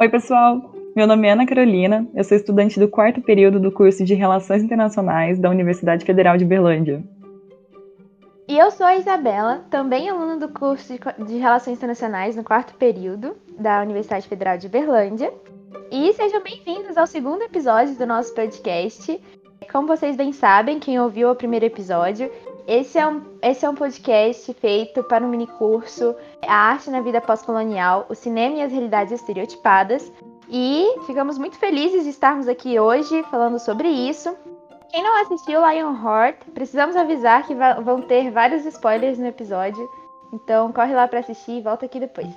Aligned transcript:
Oi, 0.00 0.08
pessoal. 0.08 0.72
Meu 0.96 1.06
nome 1.06 1.28
é 1.28 1.32
Ana 1.32 1.44
Carolina, 1.44 2.08
eu 2.14 2.24
sou 2.24 2.34
estudante 2.34 2.80
do 2.80 2.88
quarto 2.88 3.20
período 3.20 3.60
do 3.60 3.70
curso 3.70 4.02
de 4.02 4.14
Relações 4.14 4.62
Internacionais 4.62 5.38
da 5.38 5.50
Universidade 5.50 6.06
Federal 6.06 6.38
de 6.38 6.44
Berlândia. 6.46 7.04
E 8.48 8.58
eu 8.58 8.70
sou 8.70 8.86
a 8.86 8.96
Isabela, 8.96 9.62
também 9.68 10.08
aluna 10.08 10.38
do 10.38 10.48
curso 10.48 10.94
de 11.26 11.36
Relações 11.36 11.76
Internacionais 11.76 12.34
no 12.34 12.42
quarto 12.42 12.72
período 12.76 13.36
da 13.58 13.82
Universidade 13.82 14.26
Federal 14.26 14.56
de 14.56 14.70
Berlândia. 14.70 15.30
E 15.92 16.14
sejam 16.14 16.42
bem-vindos 16.42 16.96
ao 16.96 17.06
segundo 17.06 17.42
episódio 17.42 17.94
do 17.96 18.06
nosso 18.06 18.34
podcast. 18.34 19.20
Como 19.70 19.86
vocês 19.86 20.16
bem 20.16 20.32
sabem, 20.32 20.80
quem 20.80 20.98
ouviu 20.98 21.30
o 21.30 21.36
primeiro 21.36 21.66
episódio, 21.66 22.32
esse 22.66 22.98
é 22.98 23.06
um, 23.06 23.22
esse 23.42 23.64
é 23.64 23.68
um 23.68 23.74
podcast 23.74 24.52
feito 24.54 25.02
para 25.04 25.24
um 25.24 25.28
mini 25.28 25.46
curso 25.46 26.14
A 26.42 26.54
Arte 26.54 26.90
na 26.90 27.00
Vida 27.00 27.20
Pós-Colonial, 27.20 28.06
o 28.08 28.14
Cinema 28.14 28.56
e 28.56 28.62
as 28.62 28.72
Realidades 28.72 29.12
Estereotipadas. 29.12 30.12
E 30.48 30.84
ficamos 31.06 31.38
muito 31.38 31.58
felizes 31.58 32.04
de 32.04 32.10
estarmos 32.10 32.48
aqui 32.48 32.78
hoje 32.78 33.22
falando 33.30 33.58
sobre 33.58 33.88
isso. 33.88 34.34
Quem 34.90 35.02
não 35.02 35.22
assistiu 35.22 35.60
Lionheart, 35.60 36.36
precisamos 36.52 36.96
avisar 36.96 37.46
que 37.46 37.54
vão 37.54 38.02
ter 38.02 38.30
vários 38.30 38.66
spoilers 38.66 39.18
no 39.18 39.26
episódio. 39.26 39.88
Então 40.32 40.72
corre 40.72 40.94
lá 40.94 41.06
para 41.06 41.20
assistir 41.20 41.58
e 41.58 41.62
volta 41.62 41.86
aqui 41.86 42.00
depois. 42.00 42.28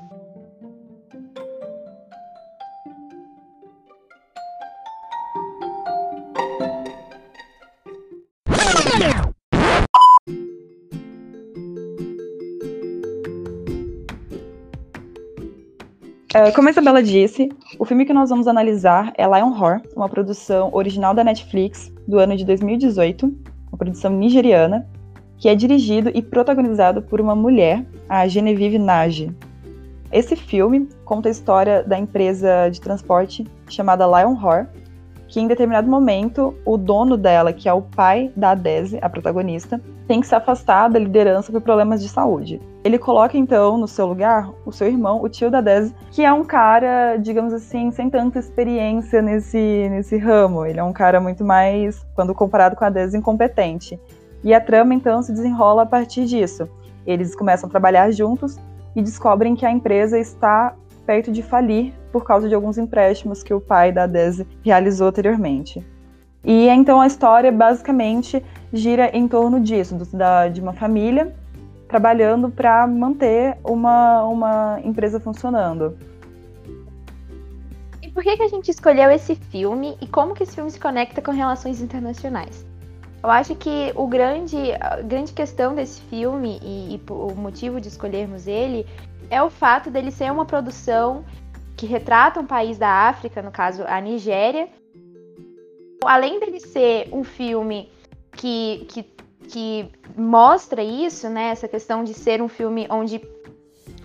Como 16.55 16.67
a 16.67 16.71
Isabela 16.71 17.03
disse, 17.03 17.51
o 17.77 17.85
filme 17.85 18.05
que 18.05 18.13
nós 18.13 18.31
vamos 18.31 18.47
analisar 18.47 19.13
é 19.15 19.23
Lionheart, 19.23 19.85
uma 19.95 20.09
produção 20.09 20.71
original 20.73 21.13
da 21.13 21.23
Netflix 21.23 21.93
do 22.07 22.17
ano 22.17 22.35
de 22.35 22.43
2018, 22.43 23.27
uma 23.71 23.77
produção 23.77 24.11
nigeriana, 24.11 24.87
que 25.37 25.47
é 25.47 25.53
dirigido 25.53 26.09
e 26.11 26.23
protagonizado 26.23 27.03
por 27.03 27.21
uma 27.21 27.35
mulher, 27.35 27.85
a 28.09 28.27
Genevieve 28.27 28.79
Nage. 28.79 29.31
Esse 30.11 30.35
filme 30.35 30.89
conta 31.05 31.29
a 31.29 31.31
história 31.31 31.83
da 31.83 31.99
empresa 31.99 32.67
de 32.69 32.81
transporte 32.81 33.45
chamada 33.69 34.07
Lionheart, 34.07 34.69
que 35.27 35.39
em 35.39 35.47
determinado 35.47 35.87
momento 35.87 36.55
o 36.65 36.77
dono 36.77 37.15
dela, 37.15 37.53
que 37.53 37.69
é 37.69 37.73
o 37.73 37.83
pai 37.83 38.31
da 38.35 38.51
Adese, 38.51 38.97
a 39.03 39.09
protagonista, 39.09 39.79
tem 40.07 40.19
que 40.19 40.25
se 40.25 40.33
afastar 40.33 40.89
da 40.89 40.97
liderança 40.97 41.51
por 41.51 41.61
problemas 41.61 42.01
de 42.01 42.09
saúde. 42.09 42.59
Ele 42.83 42.99
coloca 42.99 43.37
então 43.37 43.77
no 43.77 43.87
seu 43.87 44.05
lugar 44.05 44.51
o 44.65 44.71
seu 44.71 44.87
irmão, 44.87 45.23
o 45.23 45.29
tio 45.29 45.49
da 45.49 45.61
Desi, 45.61 45.95
que 46.11 46.21
é 46.21 46.33
um 46.33 46.43
cara, 46.43 47.15
digamos 47.15 47.53
assim, 47.53 47.89
sem 47.91 48.09
tanta 48.09 48.39
experiência 48.39 49.21
nesse, 49.21 49.87
nesse 49.89 50.17
ramo. 50.17 50.65
Ele 50.65 50.79
é 50.79 50.83
um 50.83 50.91
cara 50.91 51.21
muito 51.21 51.45
mais, 51.45 52.05
quando 52.13 52.35
comparado 52.35 52.75
com 52.75 52.83
a 52.83 52.89
Desi, 52.89 53.17
incompetente. 53.17 53.97
E 54.43 54.53
a 54.53 54.59
trama 54.59 54.93
então 54.93 55.23
se 55.23 55.31
desenrola 55.31 55.83
a 55.83 55.85
partir 55.85 56.25
disso. 56.25 56.67
Eles 57.07 57.33
começam 57.33 57.69
a 57.69 57.71
trabalhar 57.71 58.11
juntos 58.11 58.57
e 58.93 59.01
descobrem 59.01 59.55
que 59.55 59.65
a 59.65 59.71
empresa 59.71 60.19
está 60.19 60.75
perto 61.05 61.31
de 61.31 61.41
falir 61.41 61.93
por 62.11 62.25
causa 62.25 62.49
de 62.49 62.55
alguns 62.55 62.77
empréstimos 62.77 63.41
que 63.41 63.53
o 63.53 63.61
pai 63.61 63.93
da 63.93 64.05
Desi 64.05 64.45
realizou 64.61 65.07
anteriormente. 65.07 65.85
E 66.43 66.67
então 66.67 66.99
a 66.99 67.07
história 67.07 67.49
basicamente 67.49 68.43
gira 68.73 69.09
em 69.15 69.25
torno 69.25 69.61
disso, 69.61 69.97
da, 70.13 70.49
de 70.49 70.59
uma 70.59 70.73
família 70.73 71.33
trabalhando 71.93 72.49
para 72.49 72.87
manter 72.87 73.55
uma, 73.63 74.23
uma 74.23 74.79
empresa 74.83 75.19
funcionando. 75.19 75.95
E 78.01 78.09
por 78.09 78.23
que, 78.23 78.35
que 78.35 78.41
a 78.41 78.47
gente 78.47 78.71
escolheu 78.71 79.11
esse 79.11 79.35
filme 79.35 79.95
e 80.01 80.07
como 80.07 80.33
que 80.33 80.41
esse 80.41 80.55
filme 80.55 80.71
se 80.71 80.79
conecta 80.79 81.21
com 81.21 81.29
relações 81.29 81.81
internacionais? 81.81 82.65
Eu 83.21 83.29
acho 83.29 83.53
que 83.53 83.93
o 83.95 84.07
grande, 84.07 84.57
a 84.79 85.01
grande 85.03 85.33
questão 85.33 85.75
desse 85.75 86.01
filme 86.01 86.59
e, 86.63 86.95
e 86.95 87.01
o 87.11 87.35
motivo 87.35 87.79
de 87.79 87.89
escolhermos 87.89 88.47
ele 88.47 88.87
é 89.29 89.41
o 89.43 89.51
fato 89.51 89.91
dele 89.91 90.09
ser 90.09 90.31
uma 90.31 90.45
produção 90.45 91.23
que 91.77 91.85
retrata 91.85 92.39
um 92.39 92.47
país 92.47 92.79
da 92.79 92.89
África, 92.89 93.43
no 93.43 93.51
caso 93.51 93.83
a 93.85 94.01
Nigéria. 94.01 94.67
Além 96.03 96.39
dele 96.39 96.59
ser 96.59 97.09
um 97.13 97.23
filme 97.23 97.87
que, 98.31 98.87
que 98.89 99.03
que 99.47 99.89
mostra 100.15 100.83
isso, 100.83 101.29
né? 101.29 101.49
Essa 101.49 101.67
questão 101.67 102.03
de 102.03 102.13
ser 102.13 102.41
um 102.41 102.47
filme 102.47 102.87
onde 102.89 103.21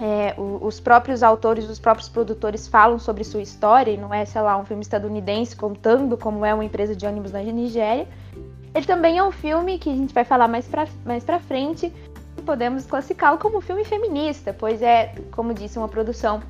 é, 0.00 0.34
os 0.38 0.78
próprios 0.78 1.22
autores, 1.22 1.69
os 1.69 1.78
próprios 1.78 2.09
produtores 2.09 2.69
falam 2.69 2.99
sobre 2.99 3.25
sua 3.25 3.43
história, 3.43 3.91
e 3.91 3.97
não 3.97 4.12
é, 4.15 4.25
sei 4.25 4.41
lá, 4.41 4.56
um 4.56 4.65
filme 4.65 4.82
estadunidense 4.82 5.56
contando 5.56 6.16
como 6.16 6.44
é 6.44 6.54
uma 6.54 6.65
empresa 6.65 6.94
de 6.94 7.06
ônibus 7.06 7.32
na 7.32 7.41
Nigéria. 7.43 8.06
Ele 8.75 8.87
também 8.87 9.19
é 9.19 9.25
um 9.25 9.32
filme 9.32 9.78
que 9.78 9.91
a 9.91 9.94
gente 9.94 10.15
vai 10.15 10.25
falar 10.25 10.47
mais 10.47 10.66
pra, 10.66 10.87
mais 11.04 11.25
pra 11.25 11.41
frente, 11.41 11.93
e 12.37 12.43
podemos 12.43 12.87
classificá-lo 12.87 13.38
como 13.38 13.59
um 13.59 13.60
filme 13.60 13.84
feminista, 13.84 14.54
pois 14.56 14.82
é, 14.82 15.15
como 15.32 15.53
disse, 15.53 15.78
uma 15.78 15.88
produção 15.88 16.41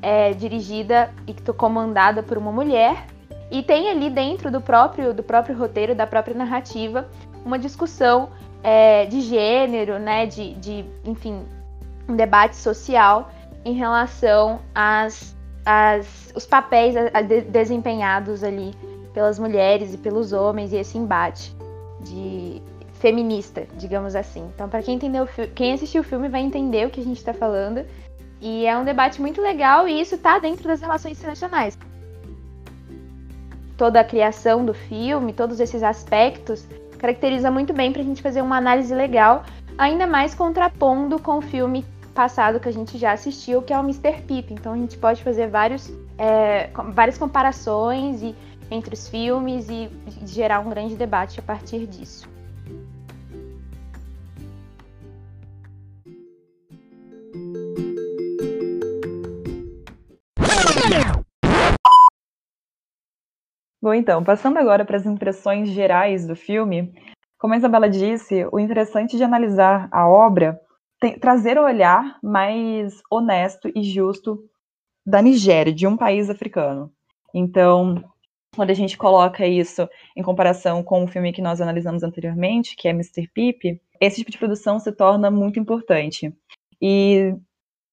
é, 0.00 0.32
dirigida 0.32 1.12
e 1.26 1.34
comandada 1.52 2.22
por 2.22 2.38
uma 2.38 2.52
mulher, 2.52 3.06
e 3.50 3.62
tem 3.62 3.90
ali 3.90 4.08
dentro 4.08 4.50
do 4.50 4.60
próprio, 4.60 5.12
do 5.12 5.22
próprio 5.22 5.56
roteiro, 5.56 5.94
da 5.94 6.06
própria 6.06 6.34
narrativa, 6.34 7.06
uma 7.44 7.58
discussão 7.58 8.30
é, 8.62 9.06
de 9.06 9.20
gênero, 9.20 9.98
né, 9.98 10.26
de, 10.26 10.54
de, 10.54 10.84
enfim, 11.04 11.44
um 12.08 12.16
debate 12.16 12.56
social 12.56 13.30
em 13.64 13.74
relação 13.74 14.60
às, 14.74 15.36
às 15.64 16.32
os 16.34 16.46
papéis 16.46 16.96
a, 16.96 17.10
a 17.12 17.22
de, 17.22 17.42
desempenhados 17.42 18.42
ali 18.42 18.74
pelas 19.12 19.38
mulheres 19.38 19.94
e 19.94 19.98
pelos 19.98 20.32
homens 20.32 20.72
e 20.72 20.76
esse 20.76 20.98
embate 20.98 21.54
de 22.00 22.60
feminista, 22.94 23.66
digamos 23.76 24.16
assim. 24.16 24.50
Então, 24.54 24.68
para 24.68 24.82
quem 24.82 24.96
entendeu, 24.96 25.28
quem 25.54 25.72
assistiu 25.72 26.00
o 26.00 26.04
filme 26.04 26.28
vai 26.28 26.40
entender 26.40 26.86
o 26.86 26.90
que 26.90 27.00
a 27.00 27.04
gente 27.04 27.18
está 27.18 27.34
falando. 27.34 27.84
E 28.40 28.66
é 28.66 28.76
um 28.76 28.84
debate 28.84 29.20
muito 29.20 29.40
legal 29.40 29.86
e 29.86 30.00
isso 30.00 30.16
está 30.16 30.38
dentro 30.38 30.66
das 30.66 30.80
relações 30.80 31.18
internacionais. 31.18 31.78
Toda 33.76 34.00
a 34.00 34.04
criação 34.04 34.64
do 34.64 34.74
filme, 34.74 35.32
todos 35.32 35.60
esses 35.60 35.82
aspectos 35.82 36.66
caracteriza 37.04 37.50
muito 37.50 37.74
bem 37.74 37.92
para 37.92 38.00
a 38.00 38.04
gente 38.04 38.22
fazer 38.22 38.40
uma 38.40 38.56
análise 38.56 38.94
legal, 38.94 39.44
ainda 39.76 40.06
mais 40.06 40.34
contrapondo 40.34 41.18
com 41.18 41.36
o 41.36 41.42
filme 41.42 41.84
passado 42.14 42.58
que 42.58 42.66
a 42.66 42.72
gente 42.72 42.96
já 42.96 43.12
assistiu, 43.12 43.60
que 43.60 43.74
é 43.74 43.78
o 43.78 43.82
Mr. 43.82 44.22
Pip. 44.22 44.54
Então 44.54 44.72
a 44.72 44.76
gente 44.78 44.96
pode 44.96 45.22
fazer 45.22 45.48
vários, 45.48 45.92
é, 46.16 46.70
várias 46.94 47.18
comparações 47.18 48.22
e, 48.22 48.34
entre 48.70 48.94
os 48.94 49.06
filmes 49.06 49.68
e, 49.68 49.90
gerar 50.24 50.60
um 50.60 50.70
grande 50.70 50.96
debate 50.96 51.38
a 51.38 51.42
partir 51.42 51.86
disso. 51.86 52.26
Bom, 63.84 63.92
então, 63.92 64.24
passando 64.24 64.56
agora 64.56 64.82
para 64.82 64.96
as 64.96 65.04
impressões 65.04 65.68
gerais 65.68 66.26
do 66.26 66.34
filme, 66.34 66.90
como 67.38 67.52
a 67.52 67.58
Isabela 67.58 67.86
disse, 67.86 68.48
o 68.50 68.58
interessante 68.58 69.14
de 69.14 69.22
analisar 69.22 69.90
a 69.92 70.08
obra 70.08 70.58
tem, 70.98 71.18
trazer 71.18 71.58
o 71.58 71.64
olhar 71.64 72.18
mais 72.22 73.02
honesto 73.10 73.70
e 73.76 73.82
justo 73.82 74.42
da 75.04 75.20
Nigéria, 75.20 75.70
de 75.70 75.86
um 75.86 75.98
país 75.98 76.30
africano. 76.30 76.90
Então, 77.34 78.02
quando 78.56 78.70
a 78.70 78.74
gente 78.74 78.96
coloca 78.96 79.46
isso 79.46 79.86
em 80.16 80.22
comparação 80.22 80.82
com 80.82 81.04
o 81.04 81.06
filme 81.06 81.30
que 81.30 81.42
nós 81.42 81.60
analisamos 81.60 82.02
anteriormente, 82.02 82.76
que 82.76 82.88
é 82.88 82.90
Mr. 82.92 83.28
Pip, 83.34 83.78
esse 84.00 84.16
tipo 84.16 84.30
de 84.30 84.38
produção 84.38 84.78
se 84.78 84.90
torna 84.92 85.30
muito 85.30 85.60
importante. 85.60 86.34
E 86.80 87.34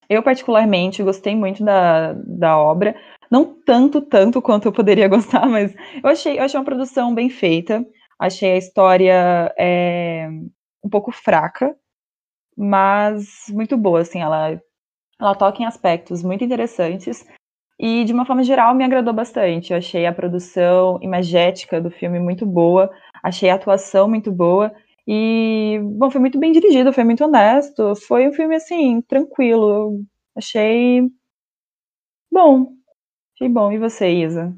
eu, 0.08 0.24
particularmente, 0.24 1.04
gostei 1.04 1.36
muito 1.36 1.66
da, 1.66 2.14
da 2.14 2.58
obra, 2.58 2.96
não 3.31 3.45
tanto, 3.66 4.01
tanto 4.01 4.42
quanto 4.42 4.68
eu 4.68 4.74
poderia 4.74 5.07
gostar, 5.10 5.48
mas 5.48 5.74
eu 6.04 6.10
achei, 6.10 6.38
eu 6.38 6.44
achei 6.44 6.60
uma 6.60 6.66
produção 6.66 7.16
bem 7.16 7.30
feita. 7.30 7.86
Achei 8.19 8.51
a 8.51 8.57
história 8.57 9.54
é, 9.57 10.30
um 10.83 10.89
pouco 10.89 11.12
fraca, 11.12 11.75
mas 12.57 13.45
muito 13.50 13.78
boa, 13.78 14.01
assim, 14.01 14.22
ela, 14.22 14.62
ela 15.19 15.36
toca 15.36 15.62
em 15.63 15.66
aspectos 15.66 16.24
muito 16.24 16.44
interessantes 16.44 17.25
e, 17.80 18.04
de 18.06 18.13
uma 18.13 18.25
forma 18.25 18.44
geral, 18.44 18.75
me 18.75 18.83
agradou 18.83 19.13
bastante. 19.13 19.72
Eu 19.74 19.80
achei 19.80 20.06
a 20.06 20.13
produção 20.13 21.00
imagética 21.01 21.81
do 21.81 21.92
filme 21.92 22.19
muito 22.19 22.45
boa, 22.45 22.92
achei 23.24 23.50
a 23.50 23.56
atuação 23.56 24.07
muito 24.10 24.31
boa 24.31 24.72
e, 25.07 25.80
bom, 25.84 26.12
foi 26.12 26.22
muito 26.22 26.39
bem 26.39 26.51
dirigido, 26.51 26.94
foi 26.94 27.04
muito 27.04 27.24
honesto, 27.24 27.95
foi 27.95 28.27
um 28.27 28.34
filme, 28.34 28.56
assim, 28.56 29.01
tranquilo, 29.01 30.01
achei 30.36 31.10
bom, 32.31 32.74
que 33.42 33.50
bom. 33.50 33.72
E 33.72 33.80
você, 33.80 34.08
Isa? 34.08 34.54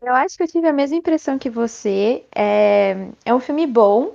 Eu 0.00 0.14
acho 0.14 0.36
que 0.36 0.44
eu 0.44 0.48
tive 0.48 0.68
a 0.68 0.72
mesma 0.72 0.96
impressão 0.96 1.38
que 1.38 1.50
você. 1.50 2.24
É, 2.34 3.08
é 3.24 3.34
um 3.34 3.40
filme 3.40 3.66
bom, 3.66 4.14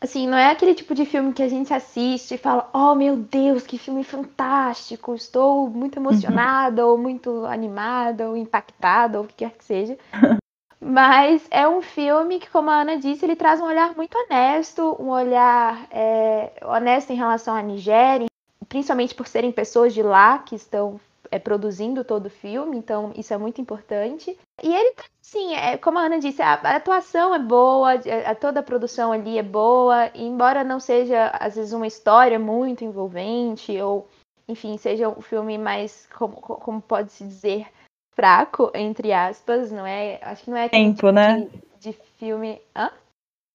Assim, 0.00 0.26
não 0.26 0.36
é 0.36 0.50
aquele 0.50 0.74
tipo 0.74 0.96
de 0.96 1.06
filme 1.06 1.32
que 1.32 1.44
a 1.44 1.48
gente 1.48 1.72
assiste 1.72 2.34
e 2.34 2.38
fala, 2.38 2.68
oh 2.74 2.92
meu 2.92 3.16
Deus, 3.16 3.64
que 3.64 3.78
filme 3.78 4.02
fantástico, 4.02 5.14
estou 5.14 5.70
muito 5.70 6.00
uhum. 6.00 6.06
emocionada, 6.06 6.84
ou 6.84 6.98
muito 6.98 7.46
animada, 7.46 8.28
ou 8.28 8.36
impactada, 8.36 9.18
ou 9.18 9.24
o 9.24 9.28
que 9.28 9.34
quer 9.34 9.52
que 9.52 9.64
seja. 9.64 9.96
Mas 10.80 11.46
é 11.52 11.68
um 11.68 11.80
filme 11.80 12.40
que, 12.40 12.50
como 12.50 12.68
a 12.68 12.80
Ana 12.80 12.98
disse, 12.98 13.24
ele 13.24 13.36
traz 13.36 13.60
um 13.60 13.66
olhar 13.66 13.94
muito 13.94 14.18
honesto, 14.18 14.96
um 14.98 15.08
olhar 15.10 15.86
é, 15.92 16.50
honesto 16.64 17.10
em 17.10 17.16
relação 17.16 17.54
à 17.54 17.62
Nigéria, 17.62 18.26
principalmente 18.68 19.14
por 19.14 19.28
serem 19.28 19.52
pessoas 19.52 19.94
de 19.94 20.02
lá 20.02 20.40
que 20.40 20.56
estão 20.56 21.00
é, 21.32 21.38
produzindo 21.38 22.04
todo 22.04 22.26
o 22.26 22.30
filme, 22.30 22.76
então 22.76 23.10
isso 23.16 23.32
é 23.32 23.38
muito 23.38 23.58
importante. 23.58 24.38
E 24.62 24.74
ele, 24.74 24.94
sim, 25.22 25.54
é, 25.54 25.78
como 25.78 25.98
a 25.98 26.02
Ana 26.02 26.18
disse, 26.18 26.42
a, 26.42 26.52
a 26.52 26.76
atuação 26.76 27.34
é 27.34 27.38
boa, 27.38 27.92
a, 27.94 28.30
a, 28.30 28.34
toda 28.34 28.60
a 28.60 28.62
produção 28.62 29.10
ali 29.10 29.38
é 29.38 29.42
boa, 29.42 30.10
embora 30.14 30.62
não 30.62 30.78
seja, 30.78 31.28
às 31.28 31.56
vezes, 31.56 31.72
uma 31.72 31.86
história 31.86 32.38
muito 32.38 32.84
envolvente, 32.84 33.80
ou, 33.80 34.06
enfim, 34.46 34.76
seja 34.76 35.08
um 35.08 35.22
filme 35.22 35.56
mais, 35.56 36.06
como, 36.14 36.36
como 36.36 36.82
pode-se 36.82 37.24
dizer, 37.24 37.66
fraco, 38.14 38.70
entre 38.74 39.10
aspas, 39.10 39.72
não 39.72 39.86
é? 39.86 40.18
Acho 40.20 40.44
que 40.44 40.50
não 40.50 40.58
é 40.58 40.68
tempo, 40.68 40.94
tipo 40.96 41.12
né? 41.12 41.48
De, 41.80 41.90
de 41.90 41.92
filme. 42.18 42.60
Hã? 42.76 42.90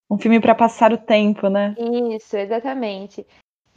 Um 0.09 0.17
filme 0.17 0.39
para 0.39 0.55
passar 0.55 0.91
o 0.91 0.97
tempo, 0.97 1.47
né? 1.47 1.75
Isso, 1.77 2.35
exatamente. 2.35 3.23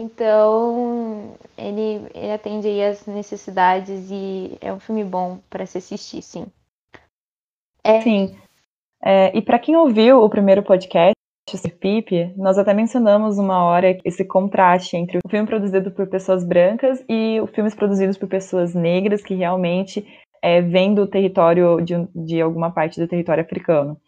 Então, 0.01 1.35
ele, 1.59 2.09
ele 2.15 2.33
atende 2.33 2.67
aí 2.67 2.83
as 2.83 3.05
necessidades 3.05 4.11
e 4.11 4.57
é 4.59 4.73
um 4.73 4.81
filme 4.81 5.05
bom 5.05 5.41
para 5.51 5.67
se 5.67 5.77
assistir, 5.77 6.23
sim. 6.23 6.47
É... 7.85 8.01
Sim. 8.01 8.35
É, 9.03 9.37
e 9.37 9.43
para 9.43 9.59
quem 9.59 9.77
ouviu 9.77 10.23
o 10.23 10.31
primeiro 10.31 10.63
podcast, 10.63 11.13
Pipe, 11.81 12.33
nós 12.35 12.57
até 12.57 12.73
mencionamos 12.73 13.37
uma 13.37 13.63
hora 13.63 13.99
esse 14.03 14.25
contraste 14.25 14.97
entre 14.97 15.19
o 15.19 15.29
filme 15.29 15.47
produzido 15.47 15.91
por 15.91 16.07
pessoas 16.07 16.45
brancas 16.45 17.05
e 17.07 17.39
os 17.39 17.51
filmes 17.51 17.75
produzidos 17.75 18.17
por 18.17 18.29
pessoas 18.29 18.75
negras, 18.75 19.23
que 19.23 19.35
realmente 19.35 20.07
é, 20.41 20.63
vem 20.63 20.95
do 20.95 21.07
território, 21.07 21.79
de, 21.83 21.95
de 22.15 22.41
alguma 22.41 22.71
parte 22.71 22.99
do 22.99 23.07
território 23.07 23.45
africano. 23.45 24.01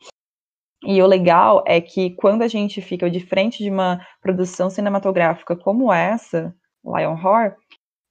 E 0.84 1.00
o 1.00 1.06
legal 1.06 1.62
é 1.66 1.80
que 1.80 2.10
quando 2.10 2.42
a 2.42 2.48
gente 2.48 2.80
fica 2.80 3.10
de 3.10 3.20
frente 3.20 3.62
de 3.62 3.70
uma 3.70 4.00
produção 4.20 4.68
cinematográfica 4.68 5.56
como 5.56 5.92
essa, 5.92 6.54
Lion 6.84 7.12
Horror, 7.12 7.54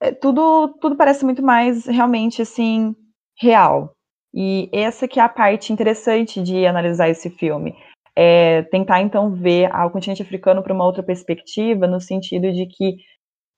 é, 0.01 0.11
tudo, 0.11 0.69
tudo 0.79 0.95
parece 0.95 1.25
muito 1.25 1.43
mais 1.43 1.85
realmente 1.85 2.41
assim 2.41 2.95
real. 3.37 3.93
E 4.33 4.69
essa 4.71 5.07
que 5.07 5.19
é 5.19 5.23
a 5.23 5.29
parte 5.29 5.73
interessante 5.73 6.41
de 6.41 6.65
analisar 6.65 7.09
esse 7.09 7.29
filme. 7.29 7.75
É 8.15 8.63
tentar 8.63 9.01
então 9.01 9.31
ver 9.31 9.69
o 9.73 9.89
continente 9.89 10.21
africano 10.21 10.63
para 10.63 10.73
uma 10.73 10.85
outra 10.85 11.03
perspectiva, 11.03 11.87
no 11.87 11.99
sentido 11.99 12.51
de 12.51 12.65
que, 12.65 12.97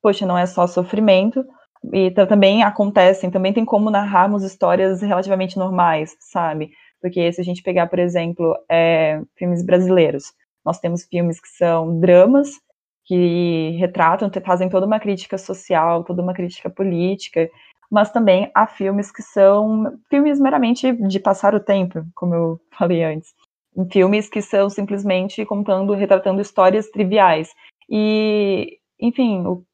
poxa, 0.02 0.26
não 0.26 0.38
é 0.38 0.46
só 0.46 0.68
sofrimento, 0.68 1.46
e 1.92 2.12
também 2.12 2.64
acontecem, 2.64 3.30
também 3.30 3.52
tem 3.52 3.66
como 3.66 3.90
narrarmos 3.90 4.44
histórias 4.44 5.02
relativamente 5.02 5.58
normais, 5.58 6.16
sabe? 6.20 6.72
Porque 7.04 7.34
se 7.34 7.42
a 7.42 7.44
gente 7.44 7.62
pegar, 7.62 7.88
por 7.88 8.00
exemplo, 8.00 8.56
é, 8.70 9.22
filmes 9.36 9.62
brasileiros, 9.62 10.34
nós 10.66 10.80
temos 10.80 11.04
filmes 11.04 11.38
que 11.42 11.50
são 11.50 12.00
dramas, 12.00 12.52
que 13.04 13.72
retratam, 13.78 14.32
fazem 14.46 14.70
toda 14.70 14.86
uma 14.86 15.02
crítica 15.02 15.38
social, 15.38 16.06
toda 16.06 16.22
uma 16.22 16.34
crítica 16.34 16.70
política, 16.70 17.50
mas 17.92 18.10
também 18.10 18.50
há 18.56 18.66
filmes 18.66 19.12
que 19.12 19.22
são 19.22 20.00
filmes 20.10 20.40
meramente 20.40 20.94
de 20.94 21.20
passar 21.20 21.54
o 21.54 21.60
tempo, 21.60 22.06
como 22.16 22.34
eu 22.34 22.62
falei 22.72 23.04
antes. 23.04 23.34
Filmes 23.92 24.30
que 24.30 24.42
são 24.42 24.70
simplesmente 24.70 25.46
contando, 25.46 25.92
retratando 25.94 26.40
histórias 26.40 26.90
triviais. 26.90 27.50
E 27.90 28.80
enfim, 28.98 29.46
o, 29.46 29.66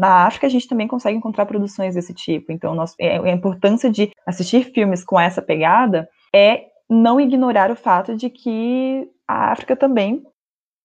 na 0.00 0.26
África 0.26 0.48
a 0.48 0.50
gente 0.50 0.66
também 0.66 0.88
consegue 0.88 1.16
encontrar 1.16 1.46
produções 1.46 1.94
desse 1.94 2.12
tipo. 2.12 2.50
Então, 2.50 2.74
nós, 2.74 2.96
é, 2.98 3.18
a 3.18 3.30
importância 3.30 3.88
de 3.88 4.10
assistir 4.26 4.72
filmes 4.72 5.04
com 5.04 5.20
essa 5.20 5.40
pegada 5.40 6.08
é 6.34 6.70
não 6.90 7.20
ignorar 7.20 7.70
o 7.70 7.76
fato 7.76 8.16
de 8.16 8.28
que 8.28 9.08
a 9.26 9.52
África 9.52 9.76
também 9.76 10.26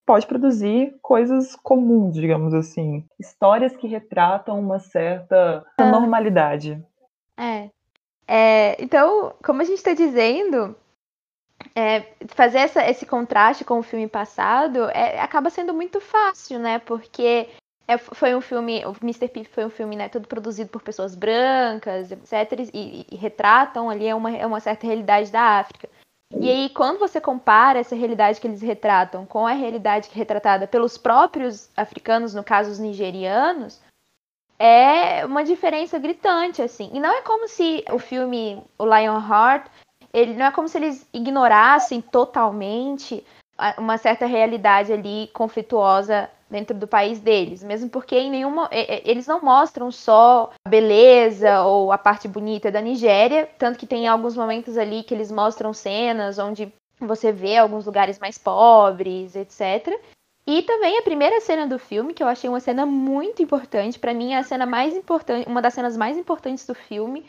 pode 0.05 0.25
produzir 0.25 0.95
coisas 1.01 1.55
comuns, 1.55 2.15
digamos 2.15 2.53
assim, 2.53 3.05
histórias 3.19 3.75
que 3.75 3.87
retratam 3.87 4.59
uma 4.59 4.79
certa 4.79 5.65
ah. 5.77 5.85
normalidade. 5.85 6.83
É. 7.37 7.69
é. 8.27 8.83
Então, 8.83 9.33
como 9.43 9.61
a 9.61 9.65
gente 9.65 9.77
está 9.77 9.93
dizendo, 9.93 10.75
é, 11.75 12.11
fazer 12.27 12.59
essa, 12.59 12.89
esse 12.89 13.05
contraste 13.05 13.63
com 13.63 13.79
o 13.79 13.83
filme 13.83 14.07
passado 14.07 14.89
é, 14.89 15.19
acaba 15.19 15.49
sendo 15.49 15.73
muito 15.73 15.99
fácil, 15.99 16.59
né? 16.59 16.79
Porque 16.79 17.49
é, 17.89 17.97
foi 17.97 18.35
um 18.35 18.41
filme, 18.41 18.85
o 18.85 18.95
Mr. 19.01 19.27
Pip 19.27 19.49
foi 19.49 19.65
um 19.65 19.69
filme, 19.71 19.95
né, 19.95 20.07
todo 20.07 20.27
produzido 20.27 20.69
por 20.69 20.79
pessoas 20.79 21.15
brancas, 21.15 22.11
etc. 22.11 22.69
E, 22.71 23.07
e 23.09 23.15
retratam 23.15 23.89
ali 23.89 24.13
uma, 24.13 24.29
uma 24.45 24.59
certa 24.59 24.85
realidade 24.85 25.31
da 25.31 25.57
África. 25.57 25.89
E 26.39 26.47
aí, 26.47 26.69
quando 26.69 26.99
você 26.99 27.19
compara 27.19 27.79
essa 27.79 27.95
realidade 27.95 28.39
que 28.39 28.45
eles 28.45 28.61
retratam 28.61 29.25
com 29.25 29.47
a 29.47 29.53
realidade 29.53 30.07
é 30.13 30.15
retratada 30.15 30.67
pelos 30.67 30.99
próprios 30.99 31.71
africanos, 31.75 32.35
no 32.35 32.43
caso 32.43 32.69
os 32.69 32.77
nigerianos, 32.77 33.81
é 34.59 35.25
uma 35.25 35.43
diferença 35.43 35.97
gritante, 35.97 36.61
assim. 36.61 36.91
E 36.93 36.99
não 36.99 37.11
é 37.11 37.23
como 37.23 37.47
se 37.47 37.83
o 37.91 37.97
filme, 37.97 38.61
o 38.77 38.85
Lionheart, 38.85 39.65
ele 40.13 40.35
não 40.35 40.45
é 40.45 40.51
como 40.51 40.67
se 40.67 40.77
eles 40.77 41.09
ignorassem 41.11 42.01
totalmente 42.01 43.25
uma 43.79 43.97
certa 43.97 44.27
realidade 44.27 44.93
ali 44.93 45.27
conflituosa 45.33 46.29
dentro 46.49 46.75
do 46.75 46.87
país 46.87 47.19
deles, 47.19 47.63
mesmo 47.63 47.89
porque 47.89 48.15
em 48.17 48.31
nenhuma 48.31 48.69
eles 48.71 49.27
não 49.27 49.41
mostram 49.41 49.91
só 49.91 50.51
a 50.65 50.69
beleza 50.69 51.61
ou 51.63 51.91
a 51.91 51.97
parte 51.97 52.27
bonita 52.27 52.71
da 52.71 52.81
Nigéria, 52.81 53.47
tanto 53.57 53.77
que 53.77 53.85
tem 53.85 54.07
alguns 54.07 54.35
momentos 54.35 54.77
ali 54.77 55.03
que 55.03 55.13
eles 55.13 55.31
mostram 55.31 55.73
cenas 55.73 56.39
onde 56.39 56.73
você 56.99 57.31
vê 57.31 57.57
alguns 57.57 57.85
lugares 57.85 58.19
mais 58.19 58.37
pobres, 58.37 59.35
etc. 59.35 59.97
E 60.45 60.63
também 60.63 60.97
a 60.97 61.03
primeira 61.03 61.39
cena 61.39 61.67
do 61.67 61.77
filme, 61.77 62.13
que 62.13 62.23
eu 62.23 62.27
achei 62.27 62.49
uma 62.49 62.59
cena 62.59 62.85
muito 62.85 63.41
importante, 63.41 63.99
para 63.99 64.13
mim 64.13 64.33
é 64.33 64.37
a 64.37 64.43
cena 64.43 64.65
mais 64.65 64.95
importante, 64.95 65.47
uma 65.47 65.61
das 65.61 65.73
cenas 65.75 65.95
mais 65.95 66.17
importantes 66.17 66.65
do 66.65 66.73
filme, 66.73 67.23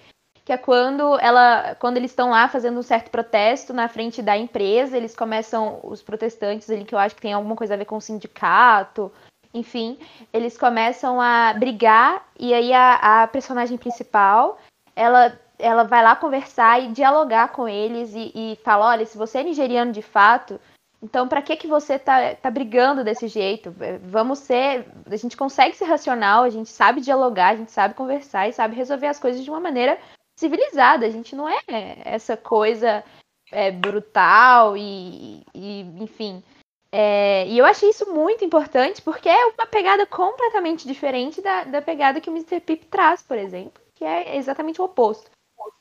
que 0.50 0.54
é 0.54 0.58
quando 0.58 1.16
ela, 1.20 1.76
quando 1.76 1.96
eles 1.96 2.10
estão 2.10 2.30
lá 2.30 2.48
fazendo 2.48 2.80
um 2.80 2.82
certo 2.82 3.08
protesto 3.08 3.72
na 3.72 3.86
frente 3.86 4.20
da 4.20 4.36
empresa, 4.36 4.96
eles 4.96 5.14
começam 5.14 5.78
os 5.84 6.02
protestantes 6.02 6.68
ali 6.68 6.84
que 6.84 6.92
eu 6.92 6.98
acho 6.98 7.14
que 7.14 7.22
tem 7.22 7.32
alguma 7.32 7.54
coisa 7.54 7.74
a 7.74 7.76
ver 7.76 7.84
com 7.84 7.96
o 7.96 8.00
sindicato, 8.00 9.12
enfim, 9.54 9.96
eles 10.32 10.58
começam 10.58 11.20
a 11.20 11.54
brigar 11.54 12.28
e 12.36 12.52
aí 12.52 12.72
a, 12.72 13.22
a 13.22 13.28
personagem 13.28 13.78
principal, 13.78 14.58
ela 14.96 15.38
ela 15.56 15.84
vai 15.84 16.02
lá 16.02 16.16
conversar 16.16 16.82
e 16.82 16.88
dialogar 16.88 17.52
com 17.52 17.68
eles 17.68 18.12
e, 18.14 18.32
e 18.34 18.58
fala, 18.64 18.88
olha, 18.88 19.06
se 19.06 19.16
você 19.16 19.38
é 19.38 19.44
nigeriano 19.44 19.92
de 19.92 20.02
fato, 20.02 20.58
então 21.00 21.28
para 21.28 21.42
que 21.42 21.54
que 21.54 21.68
você 21.68 21.96
tá, 21.96 22.34
tá 22.34 22.50
brigando 22.50 23.04
desse 23.04 23.28
jeito? 23.28 23.72
Vamos 24.02 24.40
ser, 24.40 24.88
a 25.06 25.16
gente 25.16 25.36
consegue 25.36 25.76
ser 25.76 25.84
racional, 25.84 26.42
a 26.42 26.50
gente 26.50 26.70
sabe 26.70 27.00
dialogar, 27.00 27.50
a 27.50 27.56
gente 27.56 27.70
sabe 27.70 27.94
conversar 27.94 28.48
e 28.48 28.52
sabe 28.52 28.74
resolver 28.74 29.06
as 29.06 29.20
coisas 29.20 29.44
de 29.44 29.50
uma 29.50 29.60
maneira 29.60 29.96
civilizada. 30.40 31.06
A 31.06 31.10
gente 31.10 31.36
não 31.36 31.48
é 31.48 31.60
essa 32.04 32.36
coisa 32.36 33.04
é, 33.52 33.70
brutal 33.70 34.76
e, 34.76 35.44
e 35.54 35.80
enfim. 36.00 36.42
É, 36.92 37.46
e 37.46 37.56
eu 37.56 37.64
achei 37.64 37.90
isso 37.90 38.12
muito 38.12 38.44
importante 38.44 39.00
porque 39.00 39.28
é 39.28 39.46
uma 39.46 39.66
pegada 39.66 40.04
completamente 40.06 40.88
diferente 40.88 41.40
da, 41.40 41.64
da 41.64 41.80
pegada 41.80 42.20
que 42.20 42.28
o 42.28 42.32
Mr. 42.32 42.60
Pip 42.60 42.86
traz, 42.86 43.22
por 43.22 43.38
exemplo, 43.38 43.80
que 43.94 44.04
é 44.04 44.36
exatamente 44.36 44.80
o 44.80 44.84
oposto. 44.84 45.30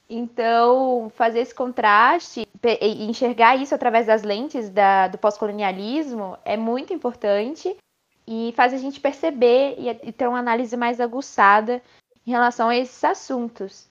Então, 0.08 1.10
fazer 1.16 1.39
esse 1.39 1.54
contraste 1.54 2.48
e 2.63 3.06
enxergar 3.06 3.56
isso 3.56 3.74
através 3.74 4.08
das 4.08 4.24
lentes 4.24 4.70
da, 4.70 5.08
do 5.08 5.18
pós-colonialismo 5.18 6.38
é 6.44 6.58
muito 6.58 6.94
importante 6.94 7.75
e 8.28 8.51
faz 8.56 8.74
a 8.74 8.78
gente 8.78 9.00
perceber 9.00 9.75
e, 9.78 9.89
e 9.89 10.12
ter 10.12 10.28
uma 10.28 10.39
análise 10.39 10.75
mais 10.75 11.00
aguçada 11.00 11.82
em 12.25 12.32
relação 12.32 12.70
a 12.70 12.75
esses 12.75 13.04
assuntos. 13.04 13.88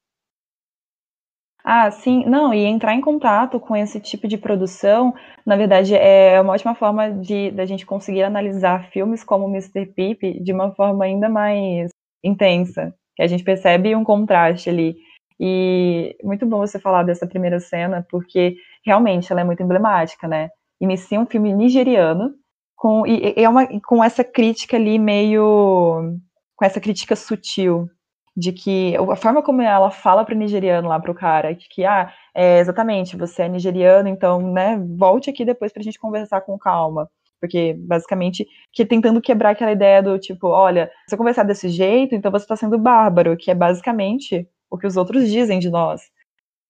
Ah, 1.71 1.91
sim, 1.91 2.25
não, 2.25 2.55
e 2.55 2.65
entrar 2.65 2.95
em 2.95 3.01
contato 3.03 3.61
com 3.61 3.77
esse 3.77 4.01
tipo 4.01 4.27
de 4.27 4.39
produção, 4.39 5.15
na 5.45 5.55
verdade, 5.55 5.95
é 5.95 6.41
uma 6.41 6.55
ótima 6.55 6.75
forma 6.75 7.11
de 7.11 7.51
da 7.51 7.67
gente 7.67 7.85
conseguir 7.85 8.23
analisar 8.23 8.89
filmes 8.91 9.23
como 9.23 9.47
Mr. 9.49 9.85
Pip 9.85 10.41
de 10.43 10.51
uma 10.51 10.73
forma 10.75 11.05
ainda 11.05 11.29
mais 11.29 11.91
intensa, 12.25 12.95
que 13.15 13.23
a 13.23 13.27
gente 13.27 13.45
percebe 13.45 13.95
um 13.95 14.03
contraste 14.03 14.71
ali. 14.71 14.97
E 15.39 16.17
muito 16.25 16.47
bom 16.47 16.57
você 16.57 16.79
falar 16.79 17.03
dessa 17.03 17.27
primeira 17.27 17.61
cena, 17.61 18.07
porque 18.11 18.57
realmente 18.83 19.31
ela 19.31 19.43
é 19.43 19.45
muito 19.45 19.63
emblemática, 19.63 20.27
né? 20.27 20.49
Inicia 20.81 21.21
um 21.21 21.27
filme 21.27 21.53
nigeriano 21.53 22.31
com 22.77 23.07
e 23.07 23.35
é 23.37 23.47
uma 23.47 23.67
com 23.83 24.03
essa 24.03 24.25
crítica 24.25 24.79
ali 24.79 24.99
meio 24.99 26.17
com 26.57 26.65
essa 26.65 26.81
crítica 26.81 27.15
sutil 27.15 27.91
de 28.39 28.53
que 28.53 28.95
a 28.97 29.17
forma 29.17 29.43
como 29.43 29.61
ela 29.61 29.91
fala 29.91 30.25
para 30.25 30.33
o 30.33 30.39
nigeriano 30.39 30.89
lá 30.89 31.01
para 31.01 31.11
o 31.11 31.15
cara, 31.15 31.55
que, 31.57 31.69
que 31.69 31.85
ah, 31.85 32.13
é, 32.33 32.61
exatamente, 32.61 33.17
você 33.17 33.43
é 33.43 33.49
nigeriano, 33.49 34.09
então, 34.09 34.41
né, 34.53 34.79
volte 34.97 35.29
aqui 35.29 35.45
depois 35.45 35.73
para 35.73 35.81
a 35.81 35.85
gente 35.85 35.99
conversar 35.99 36.43
com 36.43 36.57
calma. 36.57 37.11
Porque, 37.41 37.75
basicamente, 37.75 38.47
que 38.73 38.87
tentando 38.87 39.21
quebrar 39.21 39.51
aquela 39.51 39.73
ideia 39.73 40.03
do 40.03 40.19
tipo, 40.21 40.49
olha, 40.49 40.91
se 41.09 41.15
eu 41.15 41.19
conversar 41.19 41.43
desse 41.43 41.69
jeito, 41.69 42.15
então 42.15 42.31
você 42.31 42.45
está 42.45 42.55
sendo 42.55 42.79
bárbaro, 42.79 43.37
que 43.37 43.51
é 43.51 43.55
basicamente 43.55 44.49
o 44.71 44.79
que 44.79 44.87
os 44.87 44.97
outros 44.97 45.29
dizem 45.29 45.59
de 45.59 45.71
nós. 45.71 46.03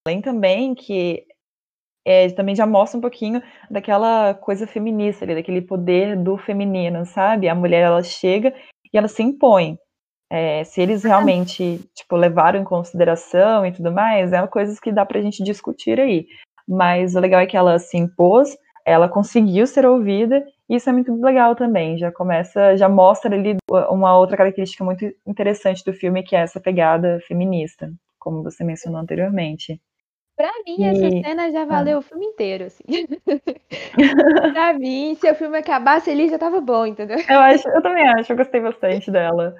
Além 0.06 0.22
também 0.22 0.74
que 0.74 1.26
é, 2.04 2.30
também 2.30 2.54
já 2.54 2.66
mostra 2.66 2.96
um 2.98 3.02
pouquinho 3.02 3.42
daquela 3.70 4.32
coisa 4.34 4.66
feminista 4.66 5.24
ali, 5.24 5.34
daquele 5.34 5.60
poder 5.60 6.16
do 6.16 6.38
feminino, 6.38 7.04
sabe? 7.04 7.48
A 7.48 7.54
mulher, 7.54 7.82
ela 7.82 8.02
chega 8.02 8.54
e 8.92 8.96
ela 8.96 9.08
se 9.08 9.22
impõe. 9.22 9.78
É, 10.30 10.62
se 10.64 10.80
eles 10.80 11.04
realmente, 11.04 11.80
tipo, 11.94 12.14
levaram 12.14 12.60
em 12.60 12.64
consideração 12.64 13.64
e 13.64 13.72
tudo 13.72 13.90
mais, 13.90 14.32
é 14.32 14.40
uma 14.40 14.48
coisa 14.48 14.78
que 14.80 14.92
dá 14.92 15.04
pra 15.06 15.22
gente 15.22 15.42
discutir 15.42 15.98
aí. 15.98 16.26
Mas 16.66 17.14
o 17.14 17.20
legal 17.20 17.40
é 17.40 17.46
que 17.46 17.56
ela 17.56 17.78
se 17.78 17.96
impôs, 17.96 18.56
ela 18.84 19.08
conseguiu 19.08 19.66
ser 19.66 19.86
ouvida, 19.86 20.44
e 20.68 20.76
isso 20.76 20.88
é 20.90 20.92
muito 20.92 21.14
legal 21.14 21.56
também. 21.56 21.96
Já 21.96 22.12
começa, 22.12 22.76
já 22.76 22.88
mostra 22.88 23.34
ali 23.34 23.56
uma 23.90 24.18
outra 24.18 24.36
característica 24.36 24.84
muito 24.84 25.10
interessante 25.26 25.82
do 25.82 25.94
filme, 25.94 26.22
que 26.22 26.36
é 26.36 26.40
essa 26.40 26.60
pegada 26.60 27.18
feminista, 27.26 27.90
como 28.18 28.42
você 28.42 28.62
mencionou 28.62 29.00
anteriormente. 29.00 29.80
Pra 30.36 30.52
mim, 30.64 30.76
e... 30.78 30.84
essa 30.84 31.10
cena 31.10 31.50
já 31.50 31.64
valeu 31.64 31.96
ah. 31.96 31.98
o 31.98 32.02
filme 32.02 32.26
inteiro, 32.26 32.66
assim. 32.66 32.84
pra 34.52 34.72
mim, 34.74 35.16
se 35.18 35.28
o 35.28 35.34
filme 35.34 35.58
acabasse 35.58 36.10
ali, 36.10 36.28
já 36.28 36.38
tava 36.38 36.60
bom, 36.60 36.86
entendeu? 36.86 37.18
Eu, 37.28 37.40
acho, 37.40 37.68
eu 37.68 37.82
também 37.82 38.06
acho, 38.08 38.30
eu 38.30 38.36
gostei 38.36 38.60
bastante 38.60 39.10
dela. 39.10 39.54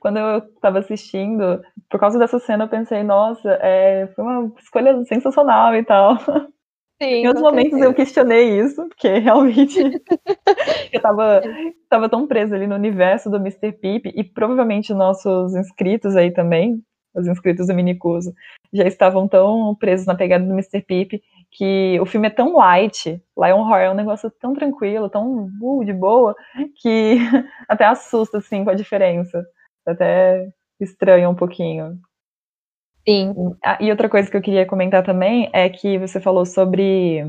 Quando 0.00 0.18
eu 0.18 0.38
estava 0.38 0.78
assistindo, 0.78 1.62
por 1.88 1.98
causa 1.98 2.18
dessa 2.18 2.38
cena, 2.38 2.64
eu 2.64 2.68
pensei, 2.68 3.02
nossa, 3.02 3.50
é, 3.60 4.06
foi 4.14 4.24
uma 4.24 4.52
escolha 4.58 5.04
sensacional 5.04 5.74
e 5.74 5.84
tal. 5.84 6.18
Sim, 7.02 7.08
em 7.08 7.26
outros 7.26 7.42
momentos 7.42 7.70
certeza. 7.70 7.90
eu 7.90 7.94
questionei 7.94 8.60
isso, 8.60 8.86
porque 8.88 9.08
realmente 9.18 9.80
eu 10.92 10.96
estava 10.96 11.42
tava 11.88 12.08
tão 12.10 12.26
presa 12.26 12.54
ali 12.54 12.66
no 12.66 12.74
universo 12.74 13.30
do 13.30 13.38
Mr. 13.38 13.72
Pip, 13.72 14.12
e 14.14 14.22
provavelmente 14.22 14.92
nossos 14.92 15.54
inscritos 15.54 16.14
aí 16.14 16.30
também, 16.30 16.82
os 17.14 17.26
inscritos 17.26 17.68
do 17.68 17.74
Minicuso, 17.74 18.34
já 18.72 18.84
estavam 18.84 19.26
tão 19.26 19.74
presos 19.74 20.06
na 20.06 20.14
pegada 20.14 20.44
do 20.44 20.52
Mr. 20.52 20.82
Pip, 20.82 21.22
que 21.52 21.98
o 22.00 22.06
filme 22.06 22.28
é 22.28 22.30
tão 22.30 22.56
light, 22.56 23.22
Lion 23.36 23.58
Horror 23.58 23.78
é 23.78 23.90
um 23.90 23.94
negócio 23.94 24.30
tão 24.40 24.54
tranquilo, 24.54 25.10
tão 25.10 25.50
uh, 25.60 25.84
de 25.84 25.92
boa, 25.92 26.34
que 26.80 27.16
até 27.68 27.84
assusta, 27.84 28.38
assim, 28.38 28.64
com 28.64 28.70
a 28.70 28.74
diferença. 28.74 29.44
Até 29.86 30.48
estranha 30.80 31.28
um 31.28 31.34
pouquinho. 31.34 31.98
Sim. 33.08 33.34
Ah, 33.64 33.78
e 33.80 33.90
outra 33.90 34.08
coisa 34.08 34.30
que 34.30 34.36
eu 34.36 34.42
queria 34.42 34.66
comentar 34.66 35.04
também 35.04 35.50
é 35.52 35.68
que 35.68 35.98
você 35.98 36.20
falou 36.20 36.44
sobre 36.44 37.24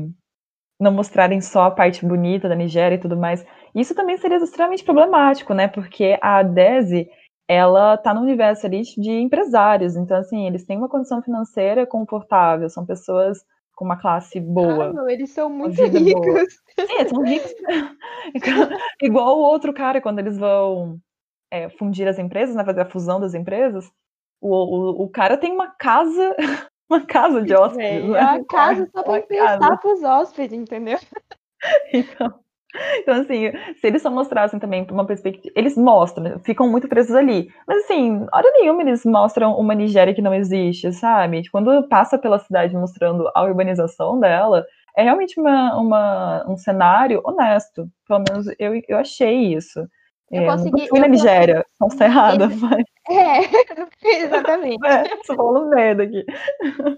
não 0.78 0.92
mostrarem 0.92 1.40
só 1.40 1.64
a 1.64 1.70
parte 1.70 2.04
bonita 2.04 2.48
da 2.48 2.54
Nigéria 2.54 2.96
e 2.96 3.00
tudo 3.00 3.16
mais. 3.16 3.44
Isso 3.74 3.94
também 3.94 4.16
seria 4.18 4.36
extremamente 4.38 4.84
problemático, 4.84 5.54
né? 5.54 5.68
Porque 5.68 6.18
a 6.20 6.42
Desi, 6.42 7.08
ela 7.48 7.96
tá 7.96 8.12
no 8.12 8.20
universo 8.20 8.66
ali 8.66 8.82
de 8.82 9.10
empresários. 9.10 9.96
Então, 9.96 10.16
assim, 10.18 10.46
eles 10.46 10.64
têm 10.64 10.76
uma 10.78 10.88
condição 10.88 11.22
financeira 11.22 11.86
confortável, 11.86 12.68
são 12.68 12.84
pessoas 12.84 13.38
com 13.82 13.86
uma 13.86 13.96
classe 13.96 14.38
boa. 14.38 14.86
Ah, 14.86 14.92
não, 14.92 15.10
eles 15.10 15.30
são 15.30 15.50
muito 15.50 15.82
ricos. 15.82 16.62
É, 16.78 17.08
são 17.08 17.24
ricos. 17.24 17.52
Igual 19.02 19.38
o 19.38 19.42
outro 19.42 19.74
cara, 19.74 20.00
quando 20.00 20.20
eles 20.20 20.38
vão 20.38 21.00
é, 21.50 21.68
fundir 21.68 22.06
as 22.06 22.16
empresas, 22.16 22.54
né, 22.54 22.64
fazer 22.64 22.82
a 22.82 22.88
fusão 22.88 23.18
das 23.18 23.34
empresas, 23.34 23.90
o, 24.40 24.54
o, 24.54 25.02
o 25.02 25.08
cara 25.10 25.36
tem 25.36 25.52
uma 25.52 25.66
casa, 25.66 26.36
uma 26.88 27.04
casa 27.04 27.42
de 27.42 27.52
hóspedes. 27.52 27.84
É, 27.84 28.00
né? 28.00 28.06
uma 28.06 28.44
casa 28.44 28.88
só 28.94 29.02
para 29.02 29.18
emprestar 29.18 29.80
para 29.80 29.92
os 29.92 30.02
hóspedes, 30.04 30.58
entendeu? 30.58 30.98
Então, 31.92 32.41
então, 32.98 33.20
assim, 33.20 33.52
se 33.76 33.86
eles 33.86 34.02
só 34.02 34.10
mostrassem 34.10 34.58
também 34.58 34.86
uma 34.90 35.06
perspectiva. 35.06 35.52
Eles 35.56 35.76
mostram, 35.76 36.38
ficam 36.40 36.68
muito 36.68 36.88
presos 36.88 37.14
ali. 37.14 37.48
Mas, 37.66 37.84
assim, 37.84 38.26
hora 38.32 38.50
nenhuma 38.54 38.82
eles 38.82 39.04
mostram 39.04 39.54
uma 39.58 39.74
Nigéria 39.74 40.14
que 40.14 40.22
não 40.22 40.34
existe, 40.34 40.92
sabe? 40.92 41.42
Quando 41.50 41.86
passa 41.88 42.18
pela 42.18 42.38
cidade 42.38 42.74
mostrando 42.74 43.30
a 43.34 43.42
urbanização 43.42 44.18
dela, 44.18 44.64
é 44.96 45.02
realmente 45.02 45.38
uma, 45.38 45.76
uma 45.78 46.44
um 46.48 46.56
cenário 46.56 47.20
honesto. 47.24 47.86
Pelo 48.06 48.24
menos 48.28 48.46
eu, 48.58 48.80
eu 48.88 48.98
achei 48.98 49.54
isso. 49.54 49.86
Eu 50.32 50.44
é, 50.44 50.46
consegui. 50.46 50.82
Eu 50.82 50.88
fui 50.88 51.00
na 51.00 51.08
Nigéria, 51.08 51.66
não 51.78 51.88
está 51.88 52.06
errada, 52.06 52.48
mas. 52.48 52.84
É, 53.10 53.40
exatamente. 54.22 54.86
É, 54.86 55.02
tô 55.26 55.34
falando 55.34 55.70
merda 55.70 56.04
aqui. 56.04 56.24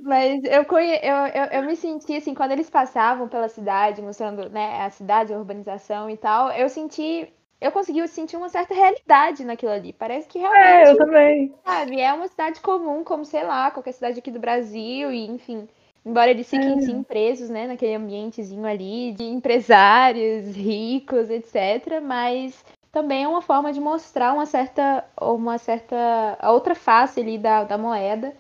Mas 0.02 0.44
eu, 0.44 0.62
conhe... 0.66 0.96
eu, 1.02 1.16
eu, 1.16 1.44
eu, 1.50 1.62
me 1.62 1.74
senti 1.74 2.14
assim, 2.14 2.34
quando 2.34 2.52
eles 2.52 2.68
passavam 2.68 3.26
pela 3.26 3.48
cidade, 3.48 4.02
mostrando 4.02 4.50
né, 4.50 4.82
a 4.82 4.90
cidade, 4.90 5.32
a 5.32 5.38
urbanização 5.38 6.10
e 6.10 6.16
tal, 6.18 6.50
eu 6.50 6.68
senti. 6.68 7.26
Eu 7.58 7.72
consegui 7.72 8.06
sentir 8.06 8.36
uma 8.36 8.50
certa 8.50 8.74
realidade 8.74 9.46
naquilo 9.46 9.72
ali. 9.72 9.94
Parece 9.94 10.28
que 10.28 10.38
realmente. 10.38 10.88
É, 10.88 10.90
eu 10.90 10.96
também. 10.98 11.54
Sabe, 11.64 11.98
é 11.98 12.12
uma 12.12 12.28
cidade 12.28 12.60
comum, 12.60 13.02
como, 13.02 13.24
sei 13.24 13.42
lá, 13.42 13.70
qualquer 13.70 13.92
cidade 13.92 14.18
aqui 14.18 14.30
do 14.30 14.38
Brasil, 14.38 15.10
e 15.10 15.26
enfim. 15.26 15.66
Embora 16.04 16.30
eles 16.30 16.50
fiquem 16.50 16.76
é. 16.76 16.80
sim 16.82 17.02
presos, 17.02 17.48
né, 17.48 17.66
naquele 17.66 17.94
ambientezinho 17.94 18.66
ali 18.66 19.12
de 19.12 19.24
empresários 19.24 20.54
ricos, 20.54 21.30
etc. 21.30 22.02
Mas 22.02 22.62
também 22.94 23.24
é 23.24 23.28
uma 23.28 23.42
forma 23.42 23.72
de 23.72 23.80
mostrar 23.80 24.32
uma 24.32 24.46
certa, 24.46 25.04
uma 25.20 25.58
certa 25.58 26.38
a 26.38 26.52
outra 26.52 26.76
face 26.76 27.20
ali 27.20 27.36
da, 27.36 27.64
da 27.64 27.76
moeda. 27.76 28.34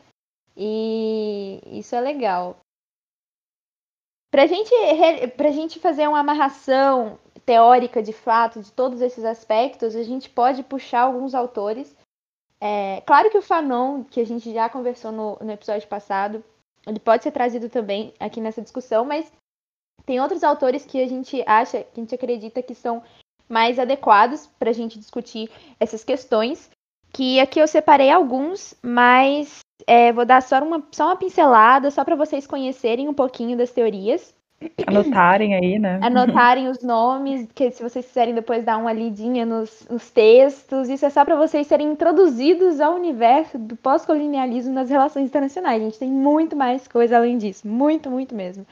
E 0.56 1.60
isso 1.66 1.96
é 1.96 2.00
legal. 2.00 2.56
Para 4.30 4.46
gente, 4.46 4.72
a 4.72 5.50
gente 5.50 5.80
fazer 5.80 6.08
uma 6.08 6.20
amarração 6.20 7.18
teórica 7.44 8.00
de 8.00 8.12
fato 8.12 8.62
de 8.62 8.72
todos 8.72 9.00
esses 9.00 9.24
aspectos, 9.24 9.96
a 9.96 10.04
gente 10.04 10.30
pode 10.30 10.62
puxar 10.62 11.02
alguns 11.02 11.34
autores. 11.34 11.96
É, 12.60 13.00
claro 13.00 13.30
que 13.30 13.38
o 13.38 13.42
Fanon, 13.42 14.04
que 14.04 14.20
a 14.20 14.24
gente 14.24 14.52
já 14.52 14.68
conversou 14.68 15.10
no, 15.10 15.36
no 15.40 15.50
episódio 15.50 15.88
passado, 15.88 16.44
ele 16.86 17.00
pode 17.00 17.24
ser 17.24 17.32
trazido 17.32 17.68
também 17.68 18.14
aqui 18.20 18.40
nessa 18.40 18.62
discussão, 18.62 19.04
mas 19.04 19.32
tem 20.06 20.20
outros 20.20 20.44
autores 20.44 20.84
que 20.84 21.02
a 21.02 21.08
gente 21.08 21.42
acha, 21.44 21.82
que 21.82 22.00
a 22.00 22.02
gente 22.02 22.14
acredita 22.14 22.62
que 22.62 22.74
são 22.74 23.02
mais 23.48 23.78
adequados 23.78 24.48
para 24.58 24.70
a 24.70 24.74
gente 24.74 24.98
discutir 24.98 25.50
essas 25.78 26.04
questões. 26.04 26.70
Que 27.12 27.38
aqui 27.38 27.60
eu 27.60 27.68
separei 27.68 28.10
alguns, 28.10 28.74
mas 28.82 29.60
é, 29.86 30.12
vou 30.12 30.24
dar 30.24 30.42
só 30.42 30.62
uma, 30.62 30.82
só 30.90 31.06
uma 31.06 31.16
pincelada, 31.16 31.90
só 31.90 32.04
para 32.04 32.16
vocês 32.16 32.46
conhecerem 32.46 33.08
um 33.08 33.14
pouquinho 33.14 33.56
das 33.56 33.70
teorias. 33.70 34.34
Anotarem 34.86 35.54
aí, 35.54 35.78
né? 35.78 36.00
Anotarem 36.02 36.68
os 36.68 36.82
nomes, 36.82 37.48
que 37.54 37.70
se 37.70 37.82
vocês 37.82 38.06
quiserem 38.06 38.34
depois 38.34 38.64
dar 38.64 38.78
uma 38.78 38.92
lidinha 38.92 39.44
nos, 39.44 39.86
nos 39.90 40.10
textos, 40.10 40.88
isso 40.88 41.04
é 41.04 41.10
só 41.10 41.24
para 41.24 41.36
vocês 41.36 41.66
serem 41.66 41.88
introduzidos 41.88 42.80
ao 42.80 42.94
universo 42.94 43.58
do 43.58 43.76
pós-colonialismo 43.76 44.72
nas 44.72 44.90
relações 44.90 45.26
internacionais. 45.26 45.80
A 45.80 45.84
gente 45.84 45.98
tem 45.98 46.10
muito 46.10 46.56
mais 46.56 46.88
coisa 46.88 47.16
além 47.16 47.38
disso, 47.38 47.66
muito, 47.66 48.10
muito 48.10 48.34
mesmo. 48.34 48.66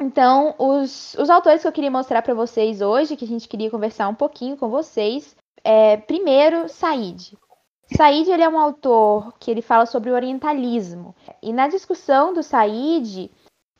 Então, 0.00 0.54
os, 0.58 1.14
os 1.14 1.28
autores 1.28 1.62
que 1.62 1.68
eu 1.68 1.72
queria 1.72 1.90
mostrar 1.90 2.22
para 2.22 2.34
vocês 2.34 2.80
hoje, 2.80 3.16
que 3.16 3.24
a 3.24 3.28
gente 3.28 3.48
queria 3.48 3.70
conversar 3.70 4.08
um 4.08 4.14
pouquinho 4.14 4.56
com 4.56 4.68
vocês, 4.68 5.36
é 5.64 5.96
primeiro 5.96 6.68
Said. 6.68 7.36
Said 7.96 8.30
ele 8.30 8.42
é 8.42 8.48
um 8.48 8.58
autor 8.58 9.32
que 9.40 9.50
ele 9.50 9.60
fala 9.60 9.86
sobre 9.86 10.10
o 10.10 10.14
orientalismo. 10.14 11.14
E 11.42 11.52
na 11.52 11.66
discussão 11.66 12.32
do 12.32 12.44
Said, 12.44 13.30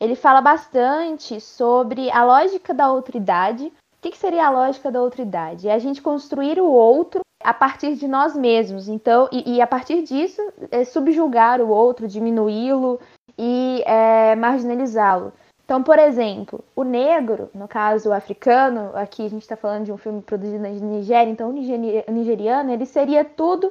ele 0.00 0.16
fala 0.16 0.40
bastante 0.40 1.40
sobre 1.40 2.10
a 2.10 2.24
lógica 2.24 2.74
da 2.74 2.90
outridade. 2.90 3.66
O 3.66 4.00
que, 4.00 4.10
que 4.10 4.18
seria 4.18 4.46
a 4.46 4.50
lógica 4.50 4.90
da 4.90 5.00
outridade? 5.00 5.68
É 5.68 5.74
a 5.74 5.78
gente 5.78 6.02
construir 6.02 6.60
o 6.60 6.66
outro 6.70 7.20
a 7.42 7.54
partir 7.54 7.94
de 7.94 8.08
nós 8.08 8.34
mesmos. 8.34 8.88
Então, 8.88 9.28
e, 9.30 9.56
e 9.56 9.60
a 9.60 9.66
partir 9.66 10.02
disso, 10.02 10.40
é 10.70 10.84
subjugar 10.84 11.60
o 11.60 11.68
outro, 11.68 12.08
diminuí-lo 12.08 13.00
e 13.36 13.82
é, 13.86 14.34
marginalizá-lo. 14.34 15.32
Então, 15.68 15.82
por 15.82 15.98
exemplo, 15.98 16.64
o 16.74 16.82
negro, 16.82 17.50
no 17.52 17.68
caso 17.68 18.08
o 18.08 18.12
africano, 18.14 18.90
aqui 18.94 19.26
a 19.26 19.28
gente 19.28 19.42
está 19.42 19.54
falando 19.54 19.84
de 19.84 19.92
um 19.92 19.98
filme 19.98 20.22
produzido 20.22 20.62
na 20.62 20.70
Nigéria, 20.70 21.30
então 21.30 21.50
o 21.50 21.52
nigeriano, 21.52 22.72
ele 22.72 22.86
seria 22.86 23.22
tudo 23.22 23.70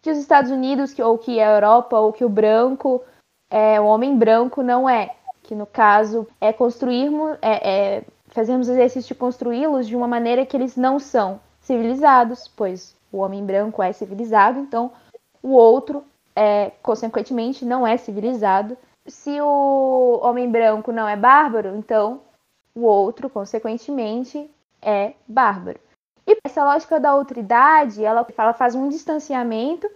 que 0.00 0.08
os 0.08 0.18
Estados 0.18 0.52
Unidos, 0.52 0.96
ou 1.00 1.18
que 1.18 1.40
a 1.40 1.50
Europa, 1.50 1.98
ou 1.98 2.12
que 2.12 2.24
o 2.24 2.28
branco, 2.28 3.02
é, 3.50 3.80
o 3.80 3.86
homem 3.86 4.16
branco 4.16 4.62
não 4.62 4.88
é. 4.88 5.16
Que 5.42 5.52
no 5.52 5.66
caso 5.66 6.28
é 6.40 6.52
construirmos, 6.52 7.36
é, 7.42 7.96
é, 7.96 8.04
fazermos 8.28 8.68
exercício 8.68 9.08
de 9.12 9.18
construí-los 9.18 9.88
de 9.88 9.96
uma 9.96 10.06
maneira 10.06 10.46
que 10.46 10.56
eles 10.56 10.76
não 10.76 11.00
são 11.00 11.40
civilizados, 11.60 12.46
pois 12.46 12.94
o 13.10 13.18
homem 13.18 13.44
branco 13.44 13.82
é 13.82 13.92
civilizado, 13.92 14.60
então 14.60 14.92
o 15.42 15.50
outro, 15.50 16.04
é, 16.36 16.70
consequentemente, 16.84 17.64
não 17.64 17.84
é 17.84 17.96
civilizado 17.96 18.78
se 19.06 19.40
o 19.40 20.20
homem 20.22 20.50
branco 20.50 20.92
não 20.92 21.08
é 21.08 21.16
bárbaro, 21.16 21.76
então 21.76 22.20
o 22.74 22.82
outro, 22.82 23.30
consequentemente, 23.30 24.50
é 24.82 25.14
bárbaro. 25.26 25.80
E 26.26 26.36
essa 26.44 26.64
lógica 26.64 26.98
da 26.98 27.14
outridade, 27.14 28.04
ela, 28.04 28.26
ela 28.36 28.52
faz 28.52 28.74
um 28.74 28.88
distanciamento 28.88 29.88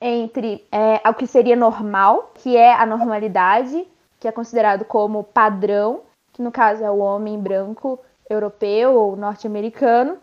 entre 0.00 0.66
é, 0.70 1.08
o 1.08 1.14
que 1.14 1.26
seria 1.26 1.56
normal, 1.56 2.32
que 2.34 2.56
é 2.56 2.72
a 2.72 2.86
normalidade, 2.86 3.86
que 4.18 4.28
é 4.28 4.32
considerado 4.32 4.84
como 4.84 5.24
padrão, 5.24 6.02
que 6.32 6.42
no 6.42 6.52
caso 6.52 6.84
é 6.84 6.90
o 6.90 6.98
homem 6.98 7.38
branco 7.38 7.98
europeu 8.28 8.94
ou 8.94 9.16
norte-americano, 9.16 10.18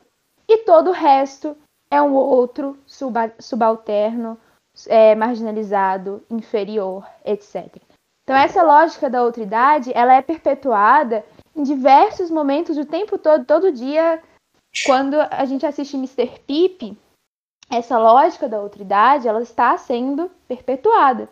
e 0.48 0.60
todo 0.60 0.89
o 0.89 0.94
resto 0.94 1.58
é 1.91 2.01
um 2.01 2.13
outro 2.13 2.77
subalterno, 3.39 4.38
é, 4.88 5.15
marginalizado, 5.15 6.24
inferior, 6.29 7.06
etc. 7.25 7.87
Então 8.27 8.36
essa 8.36 8.62
lógica 8.62 9.10
da 9.10 9.24
outridade, 9.24 9.89
ela 9.96 10.13
é 10.13 10.22
perpetuada 10.22 11.24
em 11.55 11.63
diversos 11.63 12.29
momentos, 12.29 12.77
o 12.77 12.84
tempo 12.84 13.17
todo, 13.17 13.46
todo 13.46 13.72
dia, 13.72 14.22
quando 14.86 15.15
a 15.31 15.46
gente 15.46 15.65
assiste 15.65 15.96
Mr. 15.96 16.38
Pip, 16.46 16.98
essa 17.69 17.98
lógica 17.98 18.50
da 18.50 18.60
outridade, 18.60 19.29
ela 19.29 19.41
está 19.41 19.77
sendo 19.77 20.29
perpetuada. 20.46 21.29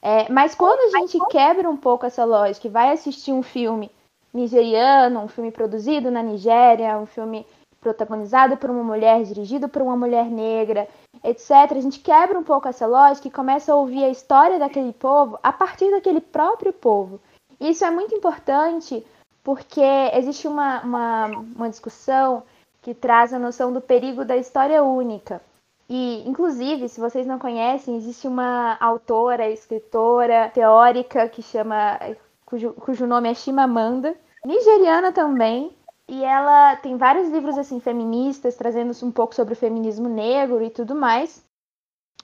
É, 0.00 0.30
mas 0.30 0.54
quando 0.54 0.94
a 0.94 1.00
gente 1.00 1.18
quebra 1.28 1.68
um 1.68 1.76
pouco 1.76 2.06
essa 2.06 2.24
lógica 2.24 2.68
e 2.68 2.70
vai 2.70 2.92
assistir 2.92 3.32
um 3.32 3.42
filme 3.42 3.90
nigeriano, 4.32 5.18
um 5.18 5.28
filme 5.28 5.50
produzido 5.50 6.08
na 6.08 6.22
Nigéria, 6.22 6.98
um 6.98 7.06
filme 7.06 7.44
protagonizado 7.80 8.56
por 8.56 8.70
uma 8.70 8.84
mulher, 8.84 9.24
dirigido 9.24 9.68
por 9.68 9.82
uma 9.82 9.96
mulher 9.96 10.26
negra, 10.26 10.86
etc. 11.24 11.50
A 11.70 11.80
gente 11.80 12.00
quebra 12.00 12.38
um 12.38 12.44
pouco 12.44 12.68
essa 12.68 12.86
lógica 12.86 13.28
e 13.28 13.30
começa 13.30 13.72
a 13.72 13.76
ouvir 13.76 14.04
a 14.04 14.10
história 14.10 14.58
daquele 14.58 14.92
povo 14.92 15.38
a 15.42 15.52
partir 15.52 15.90
daquele 15.90 16.20
próprio 16.20 16.72
povo. 16.72 17.20
Isso 17.60 17.84
é 17.84 17.90
muito 17.90 18.14
importante 18.14 19.04
porque 19.42 19.80
existe 20.12 20.46
uma, 20.46 20.80
uma, 20.82 21.26
uma 21.26 21.70
discussão 21.70 22.42
que 22.82 22.94
traz 22.94 23.32
a 23.32 23.38
noção 23.38 23.72
do 23.72 23.80
perigo 23.80 24.24
da 24.24 24.36
história 24.36 24.82
única. 24.82 25.40
E, 25.88 26.22
inclusive, 26.28 26.88
se 26.88 27.00
vocês 27.00 27.26
não 27.26 27.38
conhecem, 27.38 27.96
existe 27.96 28.28
uma 28.28 28.76
autora, 28.78 29.48
escritora, 29.50 30.50
teórica 30.52 31.28
que 31.28 31.40
chama, 31.42 31.98
cujo, 32.44 32.72
cujo 32.74 33.06
nome 33.06 33.30
é 33.30 33.34
Chimamanda, 33.34 34.14
nigeriana 34.44 35.12
também, 35.12 35.74
e 36.08 36.24
ela 36.24 36.76
tem 36.76 36.96
vários 36.96 37.28
livros 37.28 37.58
assim 37.58 37.78
feministas, 37.80 38.56
trazendo 38.56 38.92
um 39.04 39.12
pouco 39.12 39.34
sobre 39.34 39.52
o 39.52 39.56
feminismo 39.56 40.08
negro 40.08 40.62
e 40.62 40.70
tudo 40.70 40.94
mais. 40.94 41.44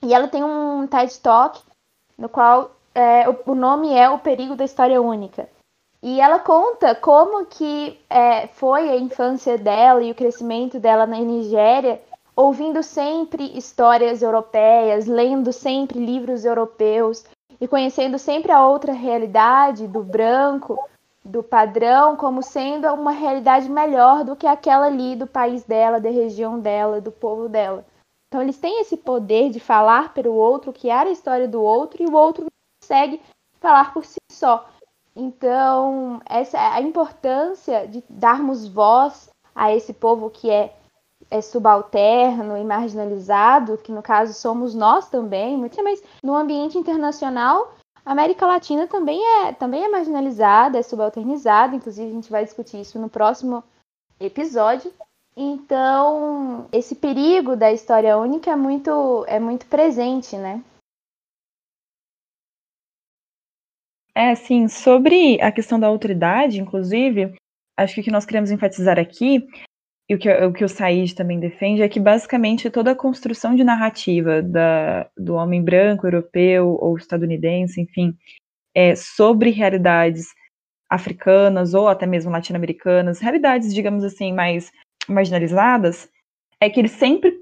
E 0.03 0.14
ela 0.14 0.26
tem 0.26 0.43
um 0.43 0.87
TED 0.87 1.21
Talk 1.21 1.61
no 2.17 2.29
qual 2.29 2.71
é, 2.95 3.29
o, 3.29 3.53
o, 3.53 3.55
nome 3.55 3.93
é 3.93 4.09
O 4.09 4.19
Perigo 4.19 4.57
da 4.57 4.64
História 4.64 5.03
Única. 5.03 5.49
E 6.03 6.21
ela 6.21 6.38
conta 6.38 6.95
como 6.95 7.47
que 7.47 7.99
é, 8.09 8.47
foi 8.49 8.88
a 8.88 8.97
infância 8.97 9.59
dela 9.59 10.03
e 10.03 10.11
o 10.11 10.14
crescimento 10.14 10.79
dela 10.79 11.07
na 11.07 11.19
Nigéria, 11.19 12.00
ouvindo 12.37 12.83
sempre 12.83 13.57
histórias 13.57 14.23
europeias, 14.23 15.07
lendo 15.07 15.53
sempre 15.53 15.99
livros 15.99 16.45
europeus 16.45 17.25
e 17.61 17.69
conhecendo 17.69 18.19
sempre 18.19 18.53
a 18.53 18.67
outra 18.67 18.93
realidade 18.93 19.87
do 19.87 20.03
branco 20.03 20.79
do 21.25 21.43
padrão 21.43 22.16
como 22.16 22.43
sendo 22.43 22.87
uma 22.93 23.12
realidade 23.12 23.69
melhor 23.69 24.25
do 24.25 24.37
que 24.37 24.47
aquela 24.47 24.87
ali 24.87 25.16
do 25.16 25.26
país 25.26 25.64
dela, 25.64 25.99
da 25.99 26.11
região 26.11 26.61
dela, 26.61 27.00
do 27.00 27.11
povo 27.11 27.49
dela. 27.49 27.85
Então 28.28 28.43
eles 28.43 28.59
têm 28.59 28.81
esse 28.81 28.97
poder 28.97 29.49
de 29.50 29.59
falar 29.59 30.12
para 30.12 30.28
o 30.28 30.35
outro, 30.35 30.73
criar 30.73 31.07
a 31.07 31.11
história 31.11 31.49
do 31.49 31.62
outro 31.62 32.02
e 32.02 32.07
o 32.07 32.14
outro 32.14 32.47
consegue 32.83 33.21
falar 33.61 33.95
por 33.95 34.04
si 34.04 34.19
só. 34.31 34.69
Então, 35.16 36.21
essa 36.26 36.59
é 36.59 36.61
a 36.61 36.81
importância 36.83 37.87
de 37.87 38.02
darmos 38.11 38.66
voz 38.66 39.31
a 39.54 39.73
esse 39.73 39.93
povo 39.93 40.28
que 40.28 40.50
é, 40.50 40.75
é 41.31 41.40
subalterno 41.40 42.57
e 42.59 42.64
marginalizado, 42.64 43.78
que 43.78 43.93
no 43.93 44.02
caso 44.02 44.35
somos 44.35 44.75
nós 44.75 45.09
também, 45.09 45.57
mas 45.57 46.02
no 46.23 46.35
ambiente 46.35 46.76
internacional 46.76 47.73
a 48.04 48.12
América 48.12 48.46
Latina 48.46 48.87
também 48.87 49.20
é, 49.40 49.52
também 49.52 49.84
é 49.84 49.88
marginalizada, 49.88 50.78
é 50.78 50.82
subalternizada, 50.82 51.75
inclusive 51.75 52.08
a 52.08 52.12
gente 52.12 52.30
vai 52.30 52.44
discutir 52.44 52.80
isso 52.80 52.99
no 52.99 53.08
próximo 53.08 53.64
episódio. 54.20 54.92
Então, 55.37 56.68
esse 56.70 56.94
perigo 56.94 57.56
da 57.56 57.73
história 57.73 58.16
única 58.16 58.50
é 58.50 58.56
muito, 58.56 59.25
é 59.26 59.40
muito 59.40 59.66
presente, 59.66 60.37
né? 60.37 60.62
É, 64.14 64.34
sim, 64.34 64.69
sobre 64.69 65.40
a 65.43 65.50
questão 65.50 65.80
da 65.80 65.88
autoridade, 65.88 66.60
inclusive, 66.60 67.34
acho 67.76 67.95
que 67.95 68.00
o 68.00 68.04
que 68.04 68.12
nós 68.12 68.25
queremos 68.25 68.52
enfatizar 68.52 68.97
aqui 68.97 69.45
e 70.08 70.14
o 70.14 70.19
que, 70.19 70.30
o 70.30 70.52
que 70.52 70.64
o 70.64 70.69
Said 70.69 71.14
também 71.14 71.40
defende 71.40 71.82
é 71.82 71.88
que 71.88 71.99
basicamente 71.99 72.69
toda 72.69 72.90
a 72.90 72.97
construção 72.97 73.54
de 73.54 73.64
narrativa 73.64 74.43
da, 74.43 75.08
do 75.17 75.34
homem 75.34 75.62
branco, 75.62 76.06
europeu 76.06 76.76
ou 76.78 76.97
estadunidense, 76.97 77.80
enfim, 77.80 78.14
é, 78.75 78.95
sobre 78.95 79.50
realidades 79.50 80.26
africanas 80.90 81.73
ou 81.73 81.88
até 81.88 82.06
mesmo 82.06 82.30
latino-americanas, 82.30 83.19
realidades, 83.19 83.73
digamos 83.73 84.04
assim, 84.04 84.32
mais 84.32 84.71
marginalizadas, 85.08 86.08
é 86.60 86.69
que 86.69 86.80
eles 86.80 86.93
sempre, 86.93 87.34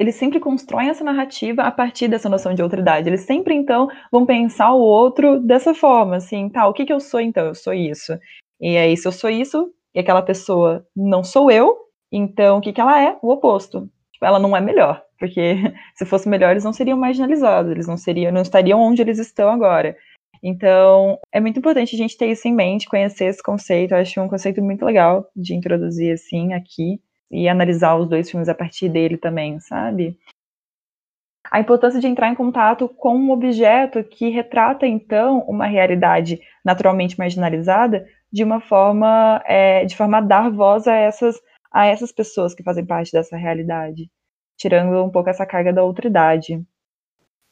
eles 0.00 0.14
sempre 0.14 0.40
constroem 0.40 0.88
essa 0.88 1.04
narrativa 1.04 1.62
a 1.62 1.70
partir 1.70 2.08
dessa 2.08 2.28
noção 2.28 2.54
de 2.54 2.62
autoridade. 2.62 3.08
Eles 3.08 3.22
sempre, 3.22 3.54
então, 3.54 3.88
vão 4.10 4.26
pensar 4.26 4.72
o 4.72 4.80
outro 4.80 5.38
dessa 5.40 5.74
forma, 5.74 6.16
assim, 6.16 6.48
tá, 6.48 6.66
o 6.66 6.72
que, 6.72 6.84
que 6.86 6.92
eu 6.92 7.00
sou, 7.00 7.20
então? 7.20 7.46
Eu 7.46 7.54
sou 7.54 7.74
isso. 7.74 8.18
E 8.60 8.76
aí, 8.76 8.96
se 8.96 9.06
eu 9.06 9.12
sou 9.12 9.30
isso, 9.30 9.70
e 9.94 10.00
aquela 10.00 10.22
pessoa 10.22 10.86
não 10.94 11.22
sou 11.22 11.50
eu, 11.50 11.85
então, 12.16 12.58
o 12.58 12.60
que, 12.60 12.72
que 12.72 12.80
ela 12.80 13.00
é? 13.02 13.16
O 13.22 13.30
oposto. 13.30 13.88
Tipo, 14.12 14.24
ela 14.24 14.38
não 14.38 14.56
é 14.56 14.60
melhor, 14.60 15.02
porque 15.18 15.56
se 15.94 16.06
fosse 16.06 16.28
melhor, 16.28 16.50
eles 16.50 16.64
não 16.64 16.72
seriam 16.72 16.98
marginalizados, 16.98 17.70
eles 17.70 17.86
não 17.86 17.96
seriam, 17.96 18.32
não 18.32 18.42
estariam 18.42 18.80
onde 18.80 19.02
eles 19.02 19.18
estão 19.18 19.50
agora. 19.50 19.96
Então, 20.42 21.18
é 21.32 21.40
muito 21.40 21.58
importante 21.58 21.94
a 21.94 21.98
gente 21.98 22.16
ter 22.16 22.30
isso 22.30 22.46
em 22.46 22.54
mente, 22.54 22.88
conhecer 22.88 23.26
esse 23.26 23.42
conceito. 23.42 23.92
Eu 23.92 23.98
acho 23.98 24.20
um 24.20 24.28
conceito 24.28 24.62
muito 24.62 24.84
legal 24.84 25.28
de 25.34 25.54
introduzir 25.54 26.12
assim 26.12 26.52
aqui 26.52 27.00
e 27.30 27.48
analisar 27.48 27.96
os 27.96 28.08
dois 28.08 28.30
filmes 28.30 28.48
a 28.48 28.54
partir 28.54 28.88
dele 28.88 29.16
também, 29.16 29.58
sabe? 29.60 30.16
A 31.50 31.60
importância 31.60 32.00
de 32.00 32.06
entrar 32.06 32.28
em 32.28 32.34
contato 32.34 32.88
com 32.88 33.16
um 33.16 33.30
objeto 33.30 34.02
que 34.02 34.28
retrata, 34.30 34.86
então, 34.86 35.40
uma 35.48 35.66
realidade 35.66 36.40
naturalmente 36.64 37.18
marginalizada 37.18 38.06
de 38.32 38.42
uma 38.42 38.60
forma, 38.60 39.42
é, 39.46 39.84
de 39.84 39.96
forma 39.96 40.18
a 40.18 40.20
dar 40.20 40.50
voz 40.50 40.86
a 40.86 40.94
essas 40.94 41.40
a 41.76 41.84
essas 41.84 42.10
pessoas 42.10 42.54
que 42.54 42.62
fazem 42.62 42.86
parte 42.86 43.12
dessa 43.12 43.36
realidade, 43.36 44.10
tirando 44.56 45.04
um 45.04 45.10
pouco 45.10 45.28
essa 45.28 45.44
carga 45.44 45.74
da 45.74 45.82
outridade. 45.82 46.64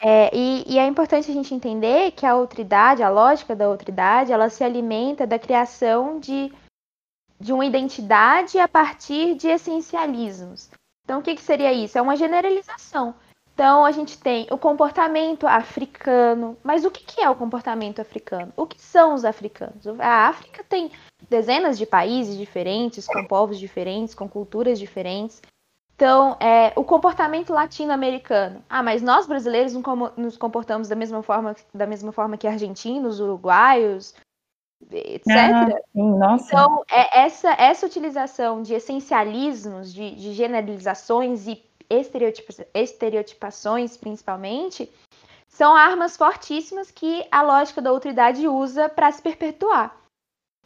É, 0.01 0.35
e, 0.35 0.65
e, 0.67 0.79
é 0.79 0.87
importante 0.87 1.31
a 1.31 1.35
gente 1.35 1.55
entender 1.55 2.11
que 2.13 2.25
a 2.25 2.35
outridade, 2.35 3.03
a 3.03 3.11
lógica 3.11 3.55
da 3.55 3.69
outridade, 3.69 4.33
ela 4.33 4.49
se 4.49 4.65
alimenta 4.65 5.27
da 5.27 5.39
criação 5.39 6.19
de, 6.19 6.51
de 7.39 7.53
uma 7.53 7.67
identidade 7.67 8.59
a 8.59 8.67
partir 8.67 9.35
de 9.35 9.49
essencialismos. 9.49 10.71
Então, 11.05 11.21
o 11.21 11.23
que, 11.23 11.35
que 11.35 11.43
seria 11.43 11.75
isso? 11.75 11.99
É 11.99 12.03
uma 12.03 12.17
generalização. 12.17 13.15
Então, 13.55 13.85
a 13.85 13.93
gente 13.93 14.19
tem 14.19 14.49
o 14.51 14.59
comportamento 14.59 15.47
africano. 15.47 16.57
Mas 16.62 16.85
o 16.85 16.90
que 16.90 17.21
é 17.21 17.31
o 17.31 17.37
comportamento 17.37 18.01
africano? 18.01 18.53
O 18.57 18.67
que 18.67 18.81
são 18.81 19.14
os 19.14 19.25
africanos? 19.25 19.87
A 20.01 20.27
África 20.29 20.64
tem 20.69 20.90
dezenas 21.31 21.79
de 21.79 21.87
países 21.87 22.37
diferentes, 22.37 23.07
com 23.07 23.25
povos 23.25 23.59
diferentes, 23.59 24.12
com 24.12 24.29
culturas 24.29 24.77
diferentes. 24.77 25.40
Então, 25.95 26.37
é, 26.40 26.73
o 26.75 26.83
comportamento 26.83 27.53
latino-americano. 27.53 28.61
Ah, 28.69 28.83
mas 28.83 29.01
nós 29.01 29.27
brasileiros 29.29 29.73
nos 30.17 30.37
comportamos 30.37 30.88
da 30.88 30.97
mesma 30.97 31.23
forma, 31.23 31.55
da 31.73 31.87
mesma 31.87 32.11
forma 32.11 32.37
que 32.37 32.49
argentinos, 32.49 33.21
uruguaios, 33.21 34.17
etc. 34.90 35.29
Ah, 35.31 35.67
sim, 35.93 36.19
nossa. 36.19 36.47
Então, 36.47 36.85
é 36.90 37.21
essa, 37.21 37.53
essa 37.53 37.87
utilização 37.87 38.62
de 38.62 38.75
essencialismos, 38.75 39.95
de, 39.95 40.17
de 40.17 40.33
generalizações 40.33 41.47
e 41.47 41.62
estereotipações, 42.75 43.97
principalmente, 43.97 44.90
são 45.49 45.75
armas 45.75 46.16
fortíssimas 46.16 46.90
que 46.90 47.25
a 47.31 47.42
lógica 47.42 47.81
da 47.81 47.92
outridade 47.92 48.49
usa 48.49 48.88
para 48.88 49.11
se 49.12 49.23
perpetuar. 49.23 49.97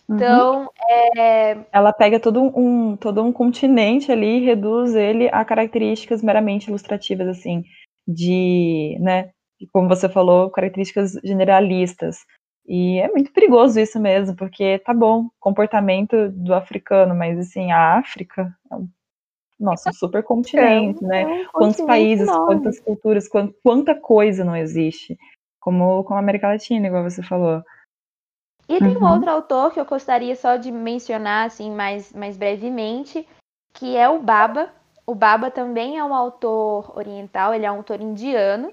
Uhum. 0.09 0.17
Então, 0.17 0.61
uhum. 0.63 0.69
é... 1.17 1.67
ela 1.71 1.93
pega 1.93 2.19
todo 2.19 2.43
um, 2.43 2.97
todo 2.97 3.23
um 3.23 3.33
continente 3.33 4.11
ali 4.11 4.39
e 4.39 4.45
reduz 4.45 4.95
ele 4.95 5.29
a 5.31 5.45
características 5.45 6.23
meramente 6.23 6.69
ilustrativas, 6.69 7.29
assim, 7.29 7.65
de, 8.07 8.97
né, 9.01 9.31
como 9.73 9.89
você 9.89 10.09
falou, 10.09 10.51
características 10.51 11.13
generalistas. 11.23 12.25
E 12.67 12.99
é 12.99 13.09
muito 13.09 13.33
perigoso 13.33 13.81
isso 13.81 13.99
mesmo, 14.01 14.37
porque 14.37 14.79
tá 14.79 14.93
bom, 14.95 15.29
comportamento 15.39 16.31
do 16.31 16.55
africano, 16.55 17.15
mas 17.15 17.39
assim, 17.39 17.73
a 17.73 17.99
África 17.99 18.55
é 18.71 18.75
um 18.75 18.89
nossa, 19.59 19.91
um 19.91 19.93
super 19.93 20.23
continente, 20.23 21.03
né? 21.05 21.23
É 21.23 21.27
um 21.27 21.47
Quantos 21.53 21.81
países, 21.81 22.29
enorme. 22.29 22.47
quantas 22.47 22.81
culturas, 22.81 23.29
quanta 23.63 23.95
coisa 23.95 24.45
não 24.45 24.57
existe. 24.57 25.19
Como, 25.61 26.05
como 26.05 26.17
a 26.17 26.21
América 26.21 26.49
Latina, 26.49 26.87
igual 26.87 27.03
você 27.03 27.23
falou. 27.23 27.63
E 28.69 28.79
tem 28.79 28.97
uhum. 28.97 29.05
um 29.05 29.13
outro 29.13 29.31
autor 29.31 29.73
que 29.73 29.81
eu 29.81 29.85
gostaria 29.85 30.37
só 30.37 30.57
de 30.57 30.71
mencionar, 30.71 31.47
assim, 31.47 31.71
mais, 31.71 32.13
mais 32.13 32.37
brevemente, 32.37 33.27
que 33.73 33.97
é 33.97 34.09
o 34.09 34.21
Baba. 34.21 34.71
O 35.07 35.15
Baba 35.15 35.51
também 35.51 35.99
é 35.99 36.05
um 36.05 36.15
autor 36.15 36.97
oriental, 36.97 37.55
ele 37.55 37.65
é 37.65 37.73
um 37.73 37.77
autor 37.77 38.01
indiano. 38.01 38.71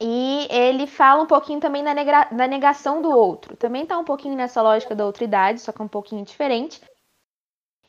E 0.00 0.46
ele 0.50 0.86
fala 0.86 1.22
um 1.22 1.26
pouquinho 1.26 1.60
também 1.60 1.82
da, 1.82 2.46
negação 2.48 3.02
do 3.02 3.10
outro. 3.10 3.56
Também 3.56 3.82
está 3.82 3.98
um 3.98 4.04
pouquinho 4.04 4.36
nessa 4.36 4.62
lógica 4.62 4.94
da 4.94 5.04
outridade, 5.04 5.60
só 5.60 5.72
que 5.72 5.82
um 5.82 5.88
pouquinho 5.88 6.24
diferente. 6.24 6.80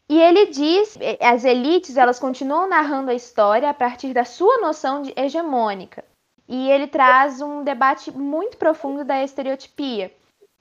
E 0.07 0.19
ele 0.19 0.47
diz, 0.47 0.97
as 1.19 1.43
elites, 1.43 1.97
elas 1.97 2.19
continuam 2.19 2.69
narrando 2.69 3.09
a 3.09 3.15
história 3.15 3.69
a 3.69 3.73
partir 3.73 4.13
da 4.13 4.23
sua 4.23 4.59
noção 4.59 5.01
de 5.01 5.11
hegemônica. 5.15 6.03
E 6.47 6.69
ele 6.69 6.85
traz 6.85 7.41
um 7.41 7.63
debate 7.63 8.11
muito 8.11 8.57
profundo 8.57 9.03
da 9.03 9.23
estereotipia. 9.23 10.13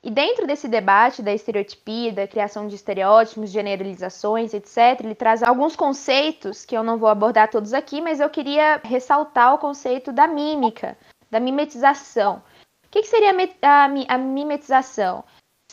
E 0.03 0.11
dentro 0.11 0.47
desse 0.47 0.69
debate 0.69 1.23
da 1.23 1.33
estereotipia, 1.33 2.13
da 2.13 2.29
criação 2.29 2.69
de 2.69 2.75
estereótipos, 2.75 3.51
generalizações, 3.51 4.53
etc., 4.53 5.01
ele 5.01 5.15
traz 5.15 5.43
alguns 5.43 5.77
conceitos 5.77 6.65
que 6.65 6.77
eu 6.77 6.83
não 6.83 6.99
vou 6.99 7.09
abordar 7.09 7.51
todos 7.51 7.73
aqui, 7.73 8.03
mas 8.03 8.21
eu 8.21 8.29
queria 8.29 8.81
ressaltar 8.85 9.55
o 9.55 9.59
conceito 9.59 10.13
da 10.13 10.27
mímica, 10.27 10.97
da 11.31 11.41
mimetização. 11.41 12.43
O 12.87 12.91
que, 12.91 13.01
que 13.01 13.09
seria 13.09 13.35
a 14.09 14.19
mimetização? 14.19 15.25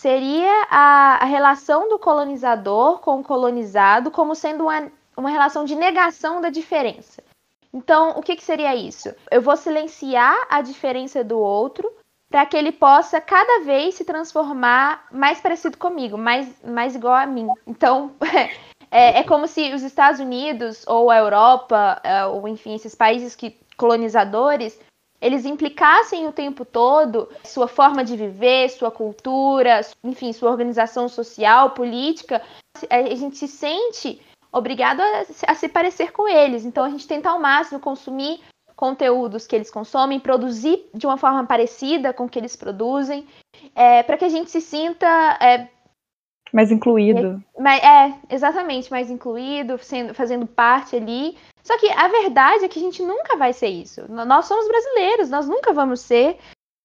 Seria 0.02 0.66
a, 0.68 1.20
a, 1.22 1.26
relação 1.26 1.88
do 1.88 2.00
colonizador 2.00 2.98
com 3.02 3.20
o 3.20 3.24
colonizado 3.24 4.10
como 4.10 4.34
sendo 4.34 4.64
uma, 4.64 4.92
uma 5.16 5.30
relação 5.30 5.64
de 5.64 5.76
negação 5.76 6.42
da 6.42 6.50
diferença. 6.50 7.24
Então, 7.72 8.10
o 8.18 8.24
que, 8.24 8.36
que 8.36 8.44
seria 8.44 8.76
isso? 8.76 9.14
Eu 9.30 9.44
vou 9.44 9.56
silenciar 9.56 10.36
a 10.50 10.64
diferença 10.64 11.24
do 11.24 11.38
outro 11.38 11.88
para 12.32 12.48
que 12.48 12.58
ele 12.58 12.72
possa 12.72 13.22
cada 13.22 13.64
vez 13.64 13.94
se 13.94 14.04
transformar 14.04 15.06
mais 15.12 15.40
parecido 15.40 15.78
comigo, 15.78 16.18
mais, 16.18 16.52
mais 16.64 16.96
igual 16.96 17.14
a 17.14 17.28
mim. 17.28 17.48
Então, 17.68 18.12
é, 18.90 19.20
é 19.20 19.24
como 19.24 19.48
se 19.48 19.72
os 19.72 19.84
Estados 19.84 20.20
Unidos 20.20 20.84
ou 20.88 21.12
a 21.12 21.18
Europa, 21.18 22.02
é, 22.04 22.26
ou 22.26 22.48
enfim, 22.48 22.74
esses 22.74 22.96
países 22.96 23.36
que 23.36 23.56
colonizadores, 23.78 24.80
eles 25.22 25.46
implicassem 25.46 26.28
o 26.28 26.32
tempo 26.32 26.66
todo 26.66 27.30
sua 27.44 27.68
forma 27.68 28.04
de 28.04 28.18
viver, 28.18 28.70
sua 28.70 28.90
cultura, 28.90 29.82
enfim, 30.04 30.34
sua 30.34 30.50
organização 30.50 31.08
social, 31.08 31.72
política. 31.72 32.42
A 32.90 33.16
gente 33.16 33.38
se 33.38 33.48
sente 33.48 34.20
obrigado 34.52 35.00
a, 35.02 35.52
a 35.52 35.56
se 35.56 35.70
parecer 35.70 36.12
com 36.12 36.28
eles. 36.28 36.66
Então, 36.66 36.84
a 36.84 36.90
gente 36.90 37.08
tenta 37.08 37.30
ao 37.30 37.40
máximo 37.40 37.80
consumir 37.80 38.40
conteúdos 38.76 39.46
que 39.46 39.56
eles 39.56 39.70
consomem, 39.70 40.20
produzir 40.20 40.90
de 40.94 41.06
uma 41.06 41.18
forma 41.18 41.46
parecida 41.46 42.12
com 42.12 42.26
o 42.26 42.30
que 42.30 42.40
eles 42.40 42.56
produzem, 42.56 43.28
é, 43.76 44.02
para 44.02 44.18
que 44.18 44.26
a 44.26 44.30
gente 44.30 44.50
se 44.50 44.60
sinta 44.60 45.38
é, 45.40 45.68
mais 46.52 46.72
incluído. 46.72 47.42
É, 47.60 48.08
é, 48.08 48.14
exatamente, 48.30 48.92
mais 48.92 49.10
incluído, 49.10 49.78
sendo, 49.78 50.14
fazendo 50.14 50.46
parte 50.46 50.96
ali. 50.96 51.38
Só 51.64 51.78
que 51.78 51.90
a 51.90 52.08
verdade 52.08 52.66
é 52.66 52.68
que 52.68 52.80
a 52.80 52.82
gente 52.82 53.02
nunca 53.04 53.38
vai 53.38 53.54
ser 53.54 53.68
isso. 53.68 54.06
Nós 54.10 54.46
somos 54.46 54.68
brasileiros, 54.68 55.30
nós 55.30 55.48
nunca 55.48 55.74
vamos 55.74 56.02
ser 56.02 56.38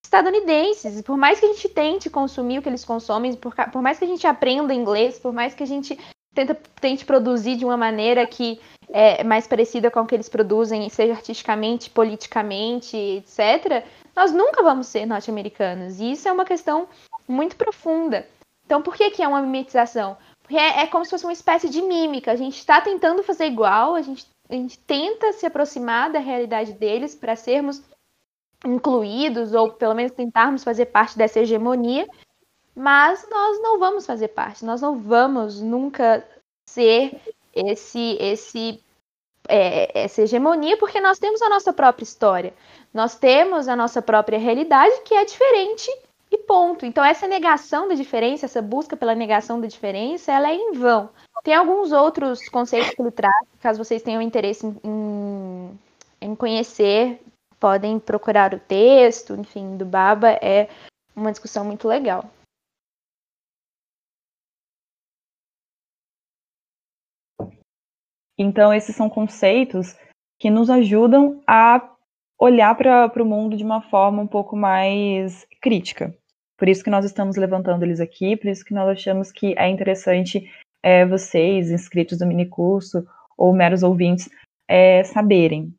estadunidenses. 0.05 1.03
Por 1.03 1.17
mais 1.17 1.41
que 1.41 1.47
a 1.47 1.49
gente 1.49 1.69
tente 1.69 2.11
consumir 2.11 2.59
o 2.59 2.63
que 2.63 2.69
eles 2.69 2.85
consomem, 2.85 3.35
por, 3.35 3.55
por 3.55 3.83
mais 3.83 3.99
que 3.99 4.05
a 4.05 4.09
gente 4.09 4.27
aprenda 4.27 4.75
inglês, 4.75 5.19
por 5.19 5.33
mais 5.33 5.55
que 5.55 5.63
a 5.63 5.67
gente 5.67 5.99
tenta, 6.35 6.55
tente 6.81 7.05
produzir 7.05 7.57
de 7.57 7.65
uma 7.65 7.77
maneira 7.77 8.27
que 8.27 8.61
é 8.89 9.25
mais 9.25 9.47
parecida 9.47 9.91
com 9.91 10.01
o 10.01 10.07
que 10.07 10.15
eles 10.15 10.29
produzem, 10.29 10.89
seja 10.89 11.15
artisticamente, 11.15 11.91
politicamente, 11.91 12.97
etc., 12.97 13.85
nós 14.15 14.33
nunca 14.33 14.63
vamos 14.63 14.87
ser 14.87 15.07
norte-americanos. 15.07 16.01
E 16.01 16.13
isso 16.13 16.29
é 16.29 16.33
uma 16.33 16.45
questão 16.45 16.89
muito 17.29 17.57
profunda. 17.57 18.27
Então, 18.65 18.81
por 18.81 18.95
que, 18.95 19.11
que 19.11 19.23
é 19.23 19.29
uma 19.29 19.43
mimetização? 19.43 20.17
Porque 20.43 20.57
é, 20.57 20.83
é 20.83 20.87
como 20.87 21.05
se 21.05 21.11
fosse 21.11 21.25
uma 21.25 21.33
espécie 21.33 21.69
de 21.69 21.83
mímica. 21.83 22.33
A 22.33 22.37
gente 22.37 22.57
está 22.57 22.81
tentando 22.81 23.23
fazer 23.23 23.47
igual, 23.47 23.95
a 23.95 24.03
gente, 24.03 24.27
a 24.49 24.55
gente 24.55 24.79
tenta 24.79 25.33
se 25.33 25.47
aproximar 25.47 26.11
da 26.11 26.19
realidade 26.19 26.73
deles 26.73 27.15
para 27.15 27.35
sermos 27.37 27.83
incluídos, 28.65 29.53
ou 29.53 29.73
pelo 29.73 29.95
menos 29.95 30.13
tentarmos 30.13 30.65
fazer 30.65 30.87
parte 30.87 31.17
dessa 31.17 31.41
hegemonia, 31.41 32.07
mas 32.75 33.27
nós 33.31 33.61
não 33.61 33.79
vamos 33.79 34.07
fazer 34.07 34.29
parte, 34.29 34.65
nós 34.65 34.81
não 34.81 34.99
vamos 34.99 35.61
nunca 35.61 36.27
ser 36.69 37.21
esse, 37.55 38.17
esse, 38.21 38.83
é, 39.49 40.03
essa 40.03 40.23
hegemonia, 40.23 40.77
porque 40.77 41.01
nós 41.01 41.19
temos 41.19 41.41
a 41.43 41.49
nossa 41.49 41.73
própria 41.73 42.05
história, 42.05 42.55
nós 42.93 43.17
temos 43.17 43.69
a 43.69 43.77
nossa 43.77 44.01
própria 44.01 44.39
realidade 44.39 45.01
que 45.03 45.15
é 45.15 45.25
diferente 45.25 45.91
e 46.37 46.45
ponto. 46.45 46.87
Então 46.87 47.05
essa 47.05 47.27
negação 47.27 47.89
da 47.89 47.95
diferença, 47.95 48.47
essa 48.47 48.63
busca 48.63 48.97
pela 48.97 49.15
negação 49.15 49.61
da 49.61 49.67
diferença, 49.67 50.33
ela 50.33 50.51
é 50.51 50.55
em 50.55 50.73
vão. 50.73 51.11
Tem 51.43 51.55
alguns 51.55 51.93
outros 51.93 52.49
conceitos 52.49 52.91
que 52.91 53.01
ele 53.01 53.11
traz, 53.11 53.47
caso 53.61 53.83
vocês 53.83 54.03
tenham 54.03 54.21
interesse 54.21 54.67
em, 54.67 55.79
em 56.21 56.35
conhecer, 56.35 57.21
podem 57.61 57.99
procurar 57.99 58.53
o 58.53 58.61
texto, 58.61 59.35
enfim, 59.35 59.77
do 59.77 59.85
Baba, 59.85 60.31
é 60.43 60.69
uma 61.15 61.31
discussão 61.31 61.65
muito 61.65 61.87
legal. 61.87 62.25
Então, 68.39 68.73
esses 68.73 68.95
são 68.95 69.09
conceitos 69.09 69.97
que 70.39 70.51
nos 70.51 70.69
ajudam 70.69 71.43
a 71.47 71.97
olhar 72.39 72.75
para 72.75 73.23
o 73.23 73.27
mundo 73.27 73.57
de 73.57 73.65
uma 73.65 73.81
forma 73.81 74.23
um 74.23 74.27
pouco 74.27 74.55
mais 74.55 75.47
crítica. 75.61 76.15
Por 76.57 76.69
isso 76.69 76.83
que 76.83 76.91
nós 76.91 77.05
estamos 77.05 77.37
levantando 77.37 77.85
eles 77.85 78.01
aqui, 78.01 78.37
por 78.37 78.49
isso 78.49 78.65
que 78.65 78.75
nós 78.75 78.89
achamos 78.89 79.31
que 79.31 79.55
é 79.59 79.69
interessante 79.69 80.51
é, 80.83 81.05
vocês, 81.05 81.71
inscritos 81.71 82.19
do 82.19 82.27
minicurso, 82.27 83.07
ou 83.37 83.53
meros 83.53 83.83
ouvintes, 83.83 84.29
é, 84.69 85.05
saberem. 85.05 85.75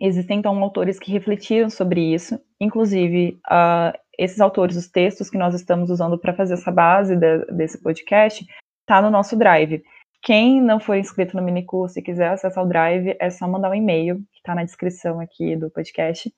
Existem, 0.00 0.38
então, 0.38 0.60
autores 0.62 0.98
que 0.98 1.12
refletiram 1.12 1.68
sobre 1.68 2.14
isso, 2.14 2.40
inclusive, 2.58 3.38
uh, 3.46 3.96
esses 4.18 4.40
autores, 4.40 4.76
os 4.76 4.88
textos 4.88 5.28
que 5.28 5.36
nós 5.36 5.54
estamos 5.54 5.90
usando 5.90 6.18
para 6.18 6.32
fazer 6.32 6.54
essa 6.54 6.72
base 6.72 7.14
de, 7.14 7.44
desse 7.52 7.80
podcast, 7.80 8.44
está 8.80 9.02
no 9.02 9.10
nosso 9.10 9.36
drive. 9.36 9.82
Quem 10.22 10.62
não 10.62 10.78
for 10.78 10.94
inscrito 10.96 11.36
no 11.36 11.42
minicurso 11.42 11.98
e 11.98 12.02
quiser 12.02 12.30
acessar 12.30 12.64
o 12.64 12.68
Drive, 12.68 13.16
é 13.18 13.28
só 13.28 13.48
mandar 13.48 13.70
um 13.70 13.74
e-mail, 13.74 14.18
que 14.30 14.38
está 14.38 14.54
na 14.54 14.62
descrição 14.62 15.18
aqui 15.18 15.56
do 15.56 15.68
podcast, 15.68 16.32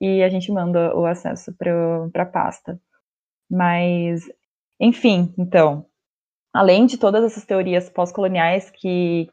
e 0.00 0.24
a 0.24 0.28
gente 0.28 0.50
manda 0.50 0.92
o 0.96 1.06
acesso 1.06 1.54
para 1.56 2.22
a 2.22 2.26
pasta. 2.26 2.80
Mas, 3.50 4.22
enfim, 4.80 5.32
então, 5.38 5.86
além 6.52 6.86
de 6.86 6.98
todas 6.98 7.24
essas 7.24 7.44
teorias 7.44 7.88
pós-coloniais 7.88 8.70
que, 8.70 9.28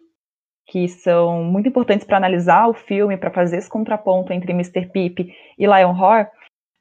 que 0.68 0.88
são 0.88 1.44
muito 1.44 1.70
importantes 1.70 2.06
para 2.06 2.18
analisar 2.18 2.68
o 2.68 2.74
filme, 2.74 3.18
para 3.18 3.32
fazer 3.32 3.58
esse 3.58 3.70
contraponto 3.70 4.32
entre 4.32 4.52
Mr. 4.52 4.88
Pip 4.88 5.34
e 5.58 5.66
Lionheart, 5.66 6.32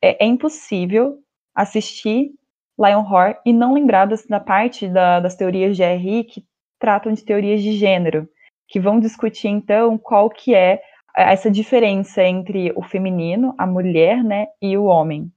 é, 0.02 0.24
é 0.24 0.26
impossível 0.26 1.18
assistir 1.54 2.30
Lionheart 2.78 3.40
e 3.44 3.52
não 3.52 3.74
lembrar 3.74 4.06
das, 4.06 4.26
da 4.26 4.40
parte 4.40 4.88
da, 4.88 5.20
das 5.20 5.36
teorias 5.36 5.76
de 5.76 5.82
R.I. 5.82 6.24
que 6.24 6.44
tratam 6.78 7.12
de 7.12 7.24
teorias 7.24 7.62
de 7.62 7.72
gênero, 7.72 8.28
que 8.68 8.80
vão 8.80 9.00
discutir 9.00 9.48
então 9.48 9.96
qual 9.96 10.28
que 10.28 10.54
é 10.54 10.80
essa 11.16 11.50
diferença 11.50 12.22
entre 12.22 12.72
o 12.74 12.82
feminino, 12.82 13.54
a 13.56 13.66
mulher, 13.66 14.22
né, 14.24 14.48
e 14.60 14.76
o 14.76 14.84
homem. 14.84 15.30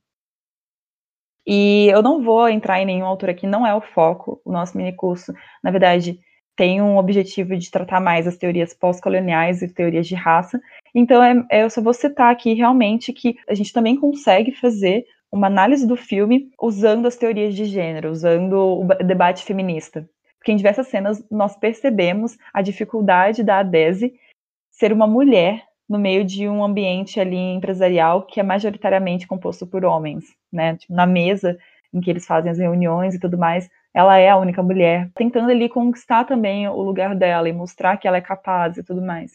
E 1.47 1.88
eu 1.88 2.03
não 2.03 2.21
vou 2.21 2.49
entrar 2.49 2.81
em 2.81 2.86
nenhum 2.86 3.05
autor 3.05 3.29
aqui, 3.29 3.47
não 3.47 3.65
é 3.65 3.73
o 3.73 3.81
foco. 3.81 4.41
O 4.43 4.51
nosso 4.51 4.77
minicurso, 4.77 5.33
na 5.63 5.71
verdade, 5.71 6.19
tem 6.55 6.81
um 6.81 6.97
objetivo 6.97 7.55
de 7.55 7.71
tratar 7.71 8.01
mais 8.01 8.27
as 8.27 8.38
teorias 8.38 8.73
pós-coloniais 8.73 9.62
e 9.62 9.73
teorias 9.73 10.07
de 10.07 10.15
raça. 10.15 10.60
Então, 10.93 11.23
é, 11.23 11.45
é, 11.49 11.63
eu 11.63 11.69
só 11.69 11.81
vou 11.81 11.93
citar 11.93 12.31
aqui 12.31 12.53
realmente 12.53 13.13
que 13.13 13.38
a 13.47 13.53
gente 13.53 13.71
também 13.71 13.95
consegue 13.95 14.51
fazer 14.51 15.05
uma 15.31 15.47
análise 15.47 15.88
do 15.88 15.95
filme 15.95 16.49
usando 16.62 17.07
as 17.07 17.15
teorias 17.15 17.55
de 17.55 17.65
gênero, 17.65 18.12
usando 18.12 18.81
o 18.81 18.86
debate 19.03 19.43
feminista 19.43 20.07
porque 20.47 20.53
em 20.53 20.55
diversas 20.55 20.88
cenas 20.88 21.21
nós 21.29 21.57
percebemos 21.57 22.38
a 22.53 22.62
dificuldade 22.62 23.43
da 23.43 23.60
Adese 23.60 24.13
ser 24.71 24.93
uma 24.93 25.05
mulher 25.05 25.62
no 25.89 25.97
meio 25.97 26.26
de 26.26 26.47
um 26.47 26.63
ambiente 26.63 27.19
ali 27.19 27.38
empresarial 27.38 28.23
que 28.23 28.39
é 28.39 28.43
majoritariamente 28.43 29.28
composto 29.28 29.65
por 29.65 29.86
homens, 29.86 30.26
né? 30.52 30.76
Tipo, 30.76 30.93
na 30.93 31.06
mesa 31.06 31.58
em 31.93 32.02
que 32.02 32.10
eles 32.10 32.26
fazem 32.26 32.52
as 32.52 32.58
reuniões 32.58 33.15
e 33.15 33.19
tudo 33.19 33.38
mais, 33.38 33.69
ela 33.93 34.17
é 34.17 34.30
a 34.30 34.38
única 34.38 34.62
mulher, 34.62 35.10
tentando 35.15 35.50
ali 35.50 35.69
conquistar 35.69 36.26
também 36.26 36.67
o 36.67 36.82
lugar 36.82 37.15
dela 37.15 37.50
e 37.50 37.54
mostrar 37.54 37.97
que 37.97 38.08
ela 38.08 38.17
é 38.17 38.21
capaz 38.21 38.78
e 38.78 38.84
tudo 38.84 39.02
mais. 39.02 39.32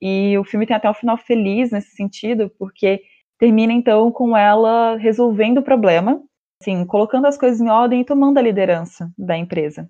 E 0.00 0.36
o 0.38 0.44
filme 0.44 0.66
tem 0.66 0.76
até 0.76 0.90
um 0.90 0.94
final 0.94 1.16
feliz 1.16 1.70
nesse 1.70 1.94
sentido, 1.94 2.50
porque 2.58 3.02
termina 3.38 3.72
então 3.72 4.10
com 4.10 4.36
ela 4.36 4.96
resolvendo 4.96 5.58
o 5.58 5.62
problema, 5.62 6.20
assim, 6.60 6.84
colocando 6.84 7.26
as 7.26 7.38
coisas 7.38 7.60
em 7.60 7.68
ordem 7.68 8.00
e 8.00 8.04
tomando 8.04 8.38
a 8.38 8.42
liderança 8.42 9.10
da 9.16 9.36
empresa. 9.36 9.88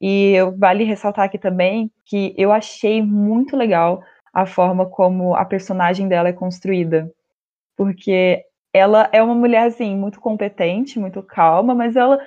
E 0.00 0.34
vale 0.58 0.84
ressaltar 0.84 1.26
aqui 1.26 1.38
também 1.38 1.90
que 2.04 2.34
eu 2.36 2.52
achei 2.52 3.00
muito 3.02 3.56
legal 3.56 4.02
a 4.32 4.46
forma 4.46 4.86
como 4.86 5.34
a 5.34 5.44
personagem 5.44 6.08
dela 6.08 6.28
é 6.28 6.32
construída. 6.32 7.10
Porque 7.76 8.44
ela 8.72 9.08
é 9.12 9.22
uma 9.22 9.34
mulher, 9.34 9.66
assim, 9.66 9.96
muito 9.96 10.20
competente, 10.20 10.98
muito 10.98 11.22
calma, 11.22 11.74
mas 11.74 11.94
ela, 11.96 12.18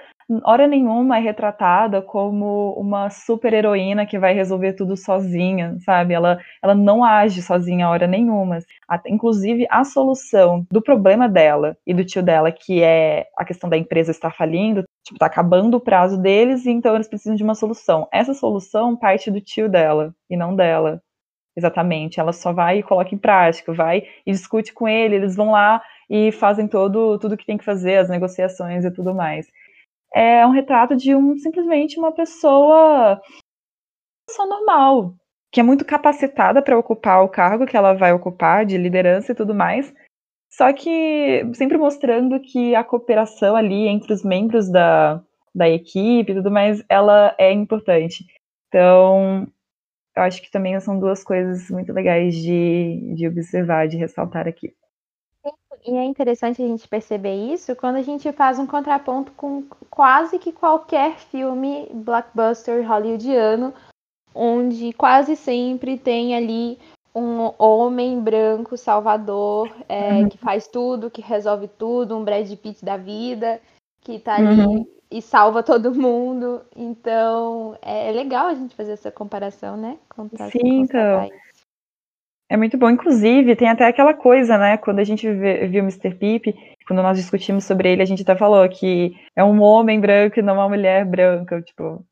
hora 0.43 0.67
nenhuma 0.67 1.17
é 1.17 1.21
retratada 1.21 2.01
como 2.01 2.73
uma 2.73 3.09
super 3.09 3.51
heroína 3.53 4.05
que 4.05 4.19
vai 4.19 4.33
resolver 4.33 4.73
tudo 4.73 4.95
sozinha, 4.95 5.77
sabe? 5.83 6.13
Ela, 6.13 6.39
ela 6.63 6.75
não 6.75 7.03
age 7.03 7.41
sozinha 7.41 7.89
hora 7.89 8.05
nenhuma. 8.07 8.59
Inclusive, 9.07 9.65
a 9.71 9.83
solução 9.83 10.65
do 10.71 10.81
problema 10.81 11.27
dela 11.27 11.75
e 11.85 11.93
do 11.93 12.05
tio 12.05 12.21
dela, 12.21 12.51
que 12.51 12.83
é 12.83 13.27
a 13.37 13.43
questão 13.45 13.69
da 13.69 13.77
empresa 13.77 14.11
estar 14.11 14.31
falindo, 14.31 14.83
tipo, 15.03 15.19
tá 15.19 15.25
acabando 15.25 15.77
o 15.77 15.81
prazo 15.81 16.17
deles, 16.21 16.65
e 16.65 16.71
então 16.71 16.95
eles 16.95 17.07
precisam 17.07 17.35
de 17.35 17.43
uma 17.43 17.55
solução. 17.55 18.07
Essa 18.11 18.33
solução 18.33 18.95
parte 18.95 19.31
do 19.31 19.41
tio 19.41 19.67
dela 19.69 20.13
e 20.29 20.37
não 20.37 20.55
dela. 20.55 21.01
Exatamente. 21.55 22.19
Ela 22.19 22.33
só 22.33 22.51
vai 22.53 22.79
e 22.79 22.83
coloca 22.83 23.13
em 23.13 23.17
prática, 23.17 23.73
vai 23.73 24.03
e 24.25 24.31
discute 24.31 24.73
com 24.73 24.87
ele, 24.87 25.15
eles 25.15 25.35
vão 25.35 25.51
lá 25.51 25.81
e 26.09 26.31
fazem 26.31 26.67
todo 26.67 27.17
tudo 27.19 27.37
que 27.37 27.45
tem 27.45 27.57
que 27.57 27.65
fazer, 27.65 27.97
as 27.97 28.09
negociações 28.09 28.85
e 28.85 28.91
tudo 28.91 29.13
mais 29.13 29.47
é 30.15 30.47
um 30.47 30.51
retrato 30.51 30.95
de 30.95 31.13
um 31.13 31.37
simplesmente 31.37 31.99
uma 31.99 32.13
pessoa, 32.13 33.21
pessoa 34.25 34.47
normal, 34.47 35.13
que 35.51 35.59
é 35.59 35.63
muito 35.63 35.83
capacitada 35.83 36.61
para 36.61 36.79
ocupar 36.79 37.21
o 37.21 37.27
cargo 37.27 37.65
que 37.65 37.75
ela 37.75 37.93
vai 37.93 38.13
ocupar 38.13 38.65
de 38.65 38.77
liderança 38.77 39.33
e 39.33 39.35
tudo 39.35 39.53
mais. 39.53 39.93
Só 40.49 40.71
que 40.71 41.43
sempre 41.53 41.77
mostrando 41.77 42.39
que 42.39 42.73
a 42.73 42.83
cooperação 42.83 43.57
ali 43.57 43.89
entre 43.89 44.13
os 44.13 44.23
membros 44.23 44.71
da, 44.71 45.21
da 45.53 45.67
equipe 45.67 46.31
e 46.31 46.35
tudo 46.35 46.49
mais, 46.49 46.81
ela 46.87 47.35
é 47.37 47.51
importante. 47.51 48.25
Então, 48.69 49.45
eu 50.15 50.23
acho 50.23 50.41
que 50.41 50.51
também 50.51 50.79
são 50.79 50.97
duas 50.97 51.23
coisas 51.23 51.69
muito 51.69 51.91
legais 51.91 52.35
de, 52.35 53.13
de 53.15 53.27
observar, 53.27 53.87
de 53.87 53.97
ressaltar 53.97 54.47
aqui. 54.47 54.73
E 55.85 55.95
é 55.95 56.03
interessante 56.03 56.63
a 56.63 56.67
gente 56.67 56.87
perceber 56.87 57.35
isso 57.53 57.75
quando 57.75 57.97
a 57.97 58.01
gente 58.01 58.31
faz 58.31 58.57
um 58.57 58.65
contraponto 58.65 59.31
com 59.33 59.63
quase 59.89 60.39
que 60.39 60.51
qualquer 60.51 61.17
filme 61.17 61.87
blockbuster 61.93 62.87
hollywoodiano, 62.87 63.71
onde 64.33 64.93
quase 64.93 65.35
sempre 65.35 65.97
tem 65.97 66.35
ali 66.35 66.79
um 67.13 67.51
homem 67.59 68.19
branco 68.19 68.75
salvador 68.75 69.71
é, 69.87 70.13
uhum. 70.13 70.29
que 70.29 70.37
faz 70.37 70.67
tudo, 70.67 71.11
que 71.11 71.21
resolve 71.21 71.67
tudo, 71.67 72.17
um 72.17 72.23
Brad 72.23 72.51
Pitt 72.55 72.83
da 72.83 72.97
vida, 72.97 73.61
que 74.01 74.17
tá 74.19 74.35
ali 74.35 74.59
uhum. 74.59 74.87
E 75.15 75.21
salva 75.21 75.63
todo 75.63 75.95
mundo. 75.95 76.61
Então 76.75 77.77
é, 77.81 78.09
é 78.09 78.11
legal 78.11 78.47
a 78.47 78.53
gente 78.53 78.75
fazer 78.75 78.91
essa 78.91 79.09
comparação, 79.09 79.77
né? 79.77 79.97
Contar, 80.09 80.51
Sim, 80.51 80.81
então. 80.81 81.29
É 82.49 82.57
muito 82.57 82.77
bom. 82.77 82.89
Inclusive, 82.89 83.55
tem 83.55 83.69
até 83.69 83.87
aquela 83.87 84.13
coisa, 84.13 84.57
né? 84.57 84.77
Quando 84.77 84.99
a 84.99 85.03
gente 85.03 85.25
viu 85.31 85.81
o 85.81 85.85
Mr. 85.85 86.13
Pip, 86.13 86.53
quando 86.85 87.01
nós 87.01 87.17
discutimos 87.17 87.63
sobre 87.63 87.91
ele, 87.91 88.01
a 88.03 88.05
gente 88.05 88.21
até 88.21 88.35
falou 88.35 88.67
que 88.69 89.15
é 89.35 89.43
um 89.43 89.61
homem 89.61 89.99
branco 89.99 90.37
e 90.37 90.43
não 90.43 90.55
uma 90.55 90.69
mulher 90.69 91.05
branca. 91.05 91.61
Tipo, 91.61 92.05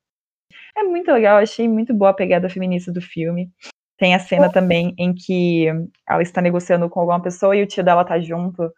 é 0.78 0.84
muito 0.84 1.12
legal. 1.12 1.38
Achei 1.38 1.68
muito 1.68 1.94
boa 1.94 2.12
a 2.12 2.16
pegada 2.16 2.50
feminista 2.50 2.92
do 2.92 3.02
filme. 3.02 3.52
Tem 3.98 4.16
a 4.16 4.20
cena 4.20 4.50
também 4.52 4.96
em 4.98 5.14
que 5.14 5.68
ela 6.10 6.22
está 6.22 6.42
negociando 6.42 6.90
com 6.90 7.02
alguma 7.02 7.22
pessoa 7.22 7.56
e 7.56 7.62
o 7.62 7.68
tio 7.68 7.84
dela 7.84 8.06
tá 8.06 8.20
junto. 8.20 8.72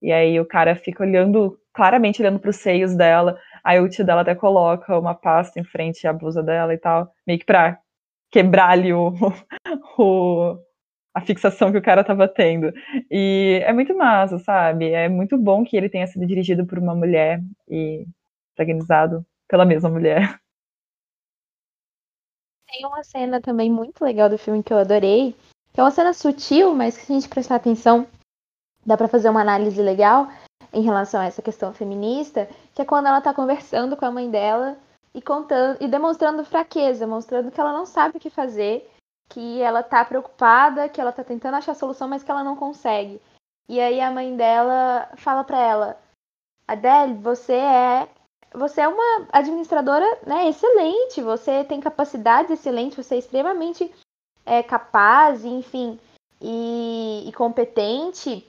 E 0.00 0.10
aí 0.10 0.40
o 0.40 0.46
cara 0.46 0.74
fica 0.74 1.04
olhando, 1.04 1.58
claramente 1.74 2.22
olhando 2.22 2.40
para 2.40 2.50
os 2.50 2.56
seios 2.56 2.96
dela. 2.96 3.38
Aí 3.64 3.80
o 3.80 3.88
tio 3.88 4.04
dela 4.04 4.22
até 4.22 4.34
coloca 4.34 4.98
uma 4.98 5.14
pasta 5.14 5.60
em 5.60 5.64
frente 5.64 6.06
à 6.06 6.12
blusa 6.12 6.42
dela 6.42 6.74
e 6.74 6.78
tal, 6.78 7.12
meio 7.26 7.38
que 7.38 7.44
pra 7.46 7.78
quebrar 8.30 8.70
ali 8.70 8.92
o, 8.92 9.12
o, 9.98 10.58
a 11.14 11.20
fixação 11.20 11.70
que 11.70 11.78
o 11.78 11.82
cara 11.82 12.02
tava 12.02 12.26
tendo. 12.26 12.72
E 13.10 13.60
é 13.64 13.72
muito 13.72 13.96
massa, 13.96 14.38
sabe? 14.38 14.90
É 14.90 15.08
muito 15.08 15.38
bom 15.38 15.64
que 15.64 15.76
ele 15.76 15.88
tenha 15.88 16.06
sido 16.06 16.26
dirigido 16.26 16.66
por 16.66 16.78
uma 16.78 16.94
mulher 16.94 17.40
e 17.68 18.06
protagonizado 18.54 19.24
pela 19.48 19.64
mesma 19.64 19.88
mulher. 19.90 20.20
Tem 22.66 22.86
uma 22.86 23.04
cena 23.04 23.40
também 23.40 23.70
muito 23.70 24.02
legal 24.02 24.30
do 24.30 24.38
filme 24.38 24.62
que 24.62 24.72
eu 24.72 24.78
adorei, 24.78 25.36
que 25.74 25.80
é 25.80 25.82
uma 25.82 25.90
cena 25.90 26.14
sutil, 26.14 26.74
mas 26.74 26.96
que 26.96 27.04
se 27.04 27.12
a 27.12 27.14
gente 27.14 27.28
prestar 27.28 27.56
atenção, 27.56 28.06
dá 28.84 28.96
para 28.96 29.08
fazer 29.08 29.28
uma 29.28 29.42
análise 29.42 29.80
legal 29.82 30.26
em 30.72 30.82
relação 30.82 31.20
a 31.20 31.26
essa 31.26 31.42
questão 31.42 31.72
feminista, 31.72 32.48
que 32.74 32.82
é 32.82 32.84
quando 32.84 33.06
ela 33.06 33.20
tá 33.20 33.34
conversando 33.34 33.96
com 33.96 34.04
a 34.04 34.10
mãe 34.10 34.30
dela 34.30 34.76
e 35.14 35.20
contando 35.20 35.76
e 35.80 35.88
demonstrando 35.88 36.44
fraqueza, 36.44 37.06
mostrando 37.06 37.50
que 37.50 37.60
ela 37.60 37.72
não 37.72 37.84
sabe 37.84 38.16
o 38.16 38.20
que 38.20 38.30
fazer 38.30 38.88
que 39.32 39.62
ela 39.62 39.82
tá 39.82 40.04
preocupada, 40.04 40.88
que 40.90 41.00
ela 41.00 41.10
tá 41.10 41.24
tentando 41.24 41.56
achar 41.56 41.74
solução, 41.74 42.06
mas 42.06 42.22
que 42.22 42.30
ela 42.30 42.44
não 42.44 42.54
consegue. 42.54 43.20
E 43.66 43.80
aí 43.80 44.00
a 44.00 44.10
mãe 44.10 44.36
dela 44.36 45.08
fala 45.16 45.42
para 45.42 45.58
ela: 45.58 45.98
Adele, 46.68 47.14
você 47.14 47.54
é 47.54 48.08
você 48.54 48.82
é 48.82 48.88
uma 48.88 49.26
administradora 49.32 50.06
né, 50.26 50.48
excelente, 50.48 51.22
você 51.22 51.64
tem 51.64 51.80
capacidades 51.80 52.50
excelentes, 52.50 52.98
você 53.02 53.14
é 53.14 53.18
extremamente 53.18 53.90
é, 54.44 54.62
capaz, 54.62 55.42
enfim, 55.42 55.98
e, 56.38 57.24
e 57.26 57.32
competente. 57.32 58.46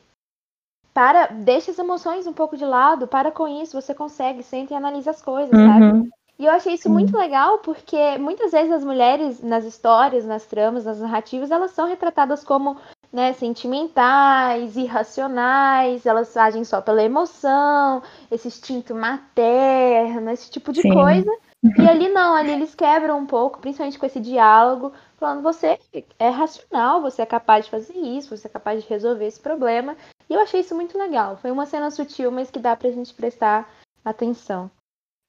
Para, 0.93 1.27
deixa 1.27 1.71
as 1.71 1.79
emoções 1.79 2.27
um 2.27 2.33
pouco 2.33 2.55
de 2.55 2.65
lado, 2.65 3.07
para 3.07 3.31
com 3.31 3.47
isso, 3.47 3.79
você 3.79 3.93
consegue, 3.93 4.43
sente 4.43 4.73
e 4.73 4.75
analisa 4.75 5.11
as 5.11 5.21
coisas, 5.21 5.57
uhum. 5.57 5.67
sabe? 5.67 6.09
E 6.37 6.45
eu 6.45 6.51
achei 6.51 6.73
isso 6.73 6.89
muito 6.89 7.15
legal 7.15 7.59
porque 7.59 8.17
muitas 8.17 8.51
vezes 8.51 8.71
as 8.71 8.83
mulheres 8.83 9.41
nas 9.41 9.63
histórias, 9.63 10.25
nas 10.25 10.45
tramas, 10.45 10.83
nas 10.83 10.99
narrativas, 10.99 11.51
elas 11.51 11.71
são 11.71 11.87
retratadas 11.87 12.43
como 12.43 12.75
né, 13.11 13.31
sentimentais, 13.33 14.75
irracionais, 14.75 16.05
elas 16.05 16.35
agem 16.35 16.63
só 16.63 16.81
pela 16.81 17.03
emoção, 17.03 18.01
esse 18.31 18.47
instinto 18.47 18.95
materno, 18.95 20.31
esse 20.31 20.49
tipo 20.49 20.73
de 20.73 20.81
Sim. 20.81 20.91
coisa. 20.91 21.31
E 21.77 21.87
ali 21.87 22.09
não, 22.09 22.35
ali 22.35 22.51
eles 22.51 22.75
quebram 22.75 23.19
um 23.19 23.25
pouco, 23.25 23.59
principalmente 23.59 23.97
com 23.97 24.05
esse 24.05 24.19
diálogo, 24.19 24.91
falando 25.17 25.41
você 25.41 25.79
é 26.19 26.27
racional, 26.27 27.01
você 27.01 27.21
é 27.21 27.25
capaz 27.25 27.65
de 27.65 27.71
fazer 27.71 27.97
isso, 27.97 28.35
você 28.35 28.47
é 28.47 28.49
capaz 28.49 28.83
de 28.83 28.89
resolver 28.89 29.25
esse 29.25 29.39
problema. 29.39 29.95
Eu 30.33 30.39
achei 30.39 30.61
isso 30.61 30.73
muito 30.73 30.97
legal. 30.97 31.37
Foi 31.37 31.51
uma 31.51 31.67
cena 31.67 31.91
sutil, 31.91 32.31
mas 32.31 32.49
que 32.49 32.57
dá 32.57 32.75
pra 32.75 32.89
gente 32.89 33.13
prestar 33.13 33.69
atenção. 34.03 34.71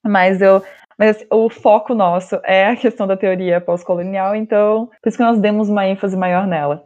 Mas 0.03 0.41
eu 0.41 0.63
mas 0.97 1.23
o 1.29 1.47
foco 1.47 1.93
nosso 1.93 2.37
é 2.43 2.69
a 2.69 2.75
questão 2.75 3.05
da 3.05 3.15
teoria 3.15 3.61
pós-colonial, 3.61 4.35
então 4.35 4.87
por 4.87 5.09
isso 5.09 5.17
que 5.17 5.23
nós 5.23 5.39
demos 5.39 5.69
uma 5.69 5.85
ênfase 5.85 6.17
maior 6.17 6.47
nela. 6.47 6.83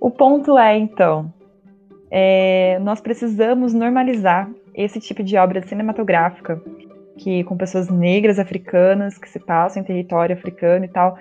O 0.00 0.10
ponto 0.10 0.58
é, 0.58 0.76
então, 0.76 1.32
é, 2.10 2.80
nós 2.80 3.00
precisamos 3.00 3.72
normalizar 3.72 4.50
esse 4.74 5.00
tipo 5.00 5.22
de 5.22 5.36
obra 5.36 5.62
cinematográfica 5.66 6.60
que 7.18 7.44
com 7.44 7.56
pessoas 7.56 7.88
negras 7.88 8.38
africanas 8.38 9.18
que 9.18 9.28
se 9.28 9.38
passam 9.38 9.82
em 9.82 9.84
território 9.84 10.34
africano 10.34 10.84
e 10.84 10.88
tal, 10.88 11.16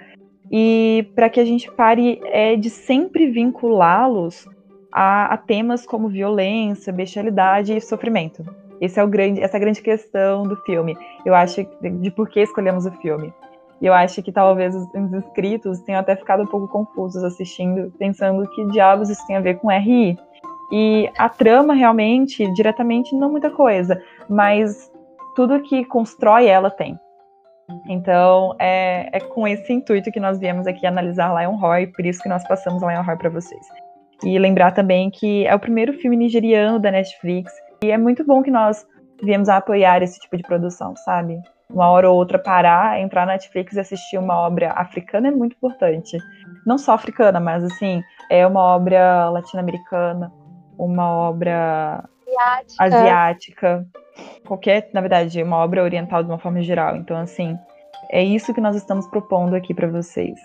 e 0.52 1.10
para 1.16 1.30
que 1.30 1.40
a 1.40 1.46
gente 1.46 1.72
pare 1.72 2.20
é, 2.26 2.56
de 2.56 2.70
sempre 2.70 3.30
vinculá-los 3.30 4.48
a, 4.92 5.34
a, 5.34 5.38
temas 5.38 5.86
como 5.86 6.10
violência, 6.10 6.92
bestialidade 6.92 7.76
e 7.76 7.82
sofrimento. 7.82 8.44
Esse 8.82 9.00
é 9.00 9.04
o 9.04 9.08
grande, 9.08 9.42
essa 9.42 9.56
é 9.56 9.60
a 9.60 9.62
grande 9.62 9.82
questão 9.82 10.44
do 10.44 10.56
filme. 10.58 10.98
Eu 11.26 11.34
acho 11.34 11.66
de, 11.82 11.90
de 11.90 12.12
por 12.12 12.30
que 12.30 12.42
escolhemos 12.42 12.86
o 12.86 12.92
filme. 12.94 13.34
Eu 13.82 13.94
acho 13.94 14.22
que 14.22 14.32
talvez 14.32 14.76
os, 14.76 14.86
os 14.94 15.14
inscritos 15.14 15.80
tenham 15.82 16.02
até 16.02 16.16
ficado 16.16 16.44
um 16.44 16.48
pouco 16.48 16.68
confusos 16.68 17.24
assistindo, 17.24 17.92
pensando 17.98 18.48
que 18.50 18.66
diabos 18.68 19.10
isso 19.10 19.26
tem 19.28 19.38
a 19.38 19.42
ver 19.42 19.56
com 19.56 19.72
RI. 19.72 20.18
E 20.72 21.10
a 21.18 21.28
trama 21.28 21.74
realmente, 21.74 22.52
diretamente, 22.54 23.16
não 23.16 23.30
muita 23.30 23.50
coisa, 23.50 24.02
mas 24.30 24.92
tudo 25.36 25.62
que 25.62 25.84
constrói 25.86 26.48
ela 26.48 26.70
tem. 26.70 26.98
Então, 27.88 28.56
é, 28.60 29.10
é 29.14 29.20
com 29.20 29.48
esse 29.48 29.72
intuito 29.72 30.12
que 30.12 30.20
nós 30.20 30.40
viemos 30.40 30.68
aqui 30.68 30.86
analisar 30.86 31.34
Lionheart, 31.34 31.92
por 31.94 32.06
isso 32.06 32.22
que 32.22 32.30
nós 32.30 32.46
passamos 32.48 32.82
Lionheart 32.82 33.18
para 33.18 33.30
vocês. 33.30 33.66
E 34.24 34.38
lembrar 34.38 34.72
também 34.72 35.10
que 35.10 35.46
é 35.48 35.56
o 35.56 35.60
primeiro 35.60 35.94
filme 35.94 36.16
nigeriano 36.16 36.80
da 36.80 36.92
Netflix, 36.92 37.52
e 37.84 37.92
é 37.92 37.98
muito 37.98 38.26
bom 38.26 38.44
que 38.44 38.52
nós 38.52 38.86
viemos 39.24 39.50
a 39.50 39.58
apoiar 39.58 40.02
esse 40.02 40.20
tipo 40.20 40.38
de 40.38 40.44
produção, 40.44 40.96
sabe? 40.96 41.40
Uma 41.70 41.90
hora 41.90 42.10
ou 42.10 42.18
outra 42.18 42.38
parar, 42.38 43.00
entrar 43.00 43.26
na 43.26 43.34
Netflix 43.34 43.76
e 43.76 43.80
assistir 43.80 44.18
uma 44.18 44.36
obra 44.36 44.72
africana 44.74 45.30
é 45.30 45.32
muito 45.32 45.56
importante. 45.56 46.18
Não 46.66 46.78
só 46.78 46.94
africana, 46.94 47.40
mas 47.40 47.64
assim, 47.64 48.04
é 48.30 48.46
uma 48.46 48.62
obra 48.62 49.30
latino-americana, 49.30 50.32
uma 50.86 51.10
obra 51.10 52.04
asiática. 52.78 52.84
asiática 52.84 53.88
qualquer, 54.46 54.90
na 54.94 55.02
verdade, 55.02 55.42
uma 55.42 55.58
obra 55.58 55.84
oriental 55.84 56.24
de 56.24 56.30
uma 56.30 56.40
forma 56.40 56.62
geral. 56.62 56.96
Então, 56.96 57.18
assim, 57.18 57.58
é 58.10 58.24
isso 58.24 58.54
que 58.54 58.62
nós 58.62 58.76
estamos 58.76 59.08
propondo 59.08 59.56
aqui 59.56 59.74
para 59.74 59.88
vocês. 59.88 60.40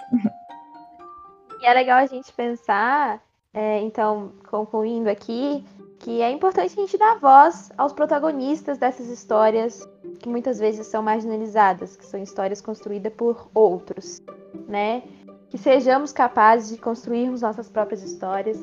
E 1.61 1.67
é 1.67 1.73
legal 1.73 1.99
a 1.99 2.07
gente 2.07 2.33
pensar, 2.33 3.21
é, 3.53 3.81
então, 3.81 4.33
concluindo 4.49 5.09
aqui, 5.09 5.65
que 5.99 6.21
é 6.21 6.31
importante 6.31 6.73
a 6.73 6.81
gente 6.81 6.99
dar 6.99 7.19
voz 7.19 7.73
aos 7.77 7.93
protagonistas 7.93 8.79
dessas 8.79 9.09
histórias 9.09 9.89
que 10.21 10.29
muitas 10.29 10.59
vezes 10.59 10.87
são 10.87 11.03
marginalizadas, 11.03 11.97
que 11.97 12.05
são 12.05 12.21
histórias 12.23 12.61
construídas 12.61 13.13
por 13.15 13.49
outros, 13.55 14.23
né? 14.69 15.03
Que 15.49 15.57
sejamos 15.57 16.13
capazes 16.13 16.69
de 16.69 16.77
construirmos 16.77 17.41
nossas 17.41 17.69
próprias 17.71 18.03
histórias, 18.03 18.63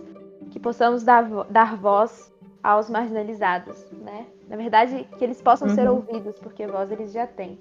que 0.53 0.59
possamos 0.59 1.03
dar, 1.03 1.27
dar 1.49 1.75
voz 1.75 2.31
aos 2.63 2.87
marginalizados, 2.87 3.91
né? 3.91 4.27
Na 4.47 4.55
verdade, 4.55 5.07
que 5.17 5.23
eles 5.23 5.41
possam 5.41 5.67
uhum. 5.67 5.75
ser 5.75 5.89
ouvidos, 5.89 6.37
porque 6.39 6.67
voz 6.67 6.91
eles 6.91 7.11
já 7.11 7.25
têm. 7.25 7.57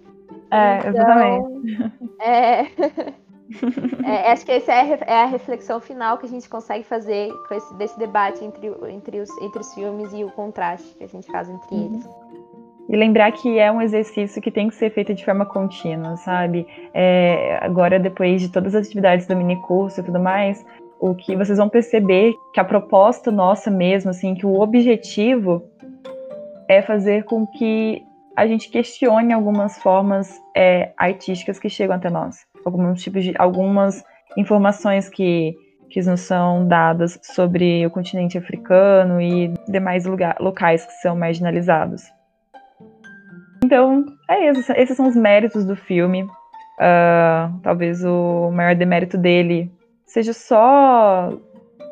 É, 0.50 0.78
então, 0.78 0.90
exatamente. 0.90 1.92
É... 2.20 2.60
é, 4.04 4.32
acho 4.32 4.46
que 4.46 4.52
essa 4.52 4.72
é, 4.72 4.98
é 5.06 5.22
a 5.22 5.26
reflexão 5.26 5.80
final 5.80 6.16
que 6.18 6.26
a 6.26 6.28
gente 6.28 6.48
consegue 6.48 6.84
fazer 6.84 7.30
com 7.48 7.54
esse, 7.54 7.74
desse 7.76 7.98
debate 7.98 8.44
entre, 8.44 8.72
entre, 8.88 9.20
os, 9.20 9.30
entre 9.42 9.60
os 9.60 9.74
filmes 9.74 10.12
e 10.12 10.24
o 10.24 10.30
contraste 10.30 10.94
que 10.96 11.04
a 11.04 11.08
gente 11.08 11.26
faz 11.30 11.48
entre 11.48 11.74
uhum. 11.74 11.86
eles. 11.86 12.08
E 12.88 12.96
lembrar 12.96 13.32
que 13.32 13.58
é 13.58 13.70
um 13.70 13.80
exercício 13.80 14.40
que 14.40 14.50
tem 14.50 14.68
que 14.68 14.74
ser 14.74 14.90
feito 14.90 15.14
de 15.14 15.24
forma 15.24 15.46
contínua, 15.46 16.16
sabe? 16.16 16.66
É, 16.92 17.58
agora, 17.62 17.98
depois 17.98 18.40
de 18.42 18.50
todas 18.50 18.74
as 18.74 18.86
atividades 18.86 19.26
do 19.26 19.36
mini 19.36 19.56
curso 19.62 20.00
e 20.00 20.02
tudo 20.02 20.20
mais, 20.20 20.64
o 21.02 21.16
que 21.16 21.34
vocês 21.34 21.58
vão 21.58 21.68
perceber 21.68 22.32
que 22.54 22.60
a 22.60 22.64
proposta 22.64 23.32
nossa 23.32 23.68
mesmo, 23.68 24.10
assim, 24.10 24.36
que 24.36 24.46
o 24.46 24.60
objetivo 24.60 25.68
é 26.68 26.80
fazer 26.80 27.24
com 27.24 27.44
que 27.44 28.00
a 28.36 28.46
gente 28.46 28.70
questione 28.70 29.32
algumas 29.32 29.76
formas 29.82 30.40
é, 30.56 30.92
artísticas 30.96 31.58
que 31.58 31.68
chegam 31.68 31.96
até 31.96 32.08
nós, 32.08 32.46
alguns 32.64 33.02
tipos 33.02 33.24
de, 33.24 33.34
algumas 33.36 34.04
informações 34.38 35.08
que 35.08 35.56
que 35.90 36.00
nos 36.00 36.20
são 36.20 36.66
dadas 36.66 37.18
sobre 37.22 37.84
o 37.84 37.90
continente 37.90 38.38
africano 38.38 39.20
e 39.20 39.52
demais 39.68 40.06
lugar, 40.06 40.36
locais 40.40 40.86
que 40.86 40.92
são 41.02 41.14
marginalizados. 41.14 42.04
Então, 43.62 44.06
é 44.30 44.48
isso. 44.48 44.72
Esses 44.72 44.96
são 44.96 45.06
os 45.06 45.14
méritos 45.14 45.66
do 45.66 45.76
filme. 45.76 46.22
Uh, 46.22 47.60
talvez 47.62 48.02
o 48.02 48.50
maior 48.50 48.74
demérito 48.74 49.18
dele 49.18 49.70
seja 50.12 50.34
só 50.34 51.30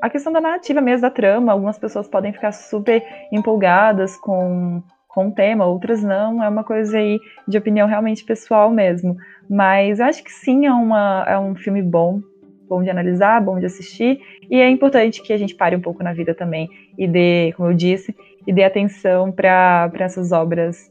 a 0.03 0.11
questão 0.11 0.31
da 0.31 0.41
narrativa 0.41 0.81
mesmo, 0.81 1.03
da 1.03 1.11
trama. 1.11 1.53
Algumas 1.53 1.79
pessoas 1.79 2.07
podem 2.07 2.33
ficar 2.33 2.53
super 2.53 3.03
empolgadas 3.33 4.15
com, 4.17 4.83
com 5.09 5.29
o 5.29 5.33
tema, 5.33 5.65
outras 5.65 6.03
não. 6.03 6.43
É 6.43 6.49
uma 6.49 6.63
coisa 6.63 6.99
aí 6.99 7.19
de 7.49 7.57
opinião 7.57 7.89
realmente 7.89 8.25
pessoal 8.25 8.71
mesmo. 8.71 9.17
Mas 9.49 10.01
acho 10.01 10.23
que 10.23 10.31
sim, 10.31 10.67
é, 10.67 10.73
uma, 10.73 11.25
é 11.27 11.39
um 11.39 11.55
filme 11.55 11.83
bom, 11.83 12.21
bom 12.69 12.83
de 12.83 12.91
analisar, 12.91 13.41
bom 13.41 13.59
de 13.59 13.65
assistir. 13.65 14.21
E 14.51 14.57
é 14.57 14.69
importante 14.69 15.23
que 15.23 15.33
a 15.33 15.39
gente 15.39 15.55
pare 15.55 15.75
um 15.75 15.81
pouco 15.81 16.03
na 16.03 16.13
vida 16.13 16.35
também 16.35 16.69
e 16.99 17.09
dê, 17.09 17.55
como 17.57 17.71
eu 17.71 17.75
disse, 17.75 18.15
e 18.47 18.53
dê 18.53 18.65
atenção 18.65 19.33
para 19.33 19.91
essas 19.95 20.31
obras 20.31 20.91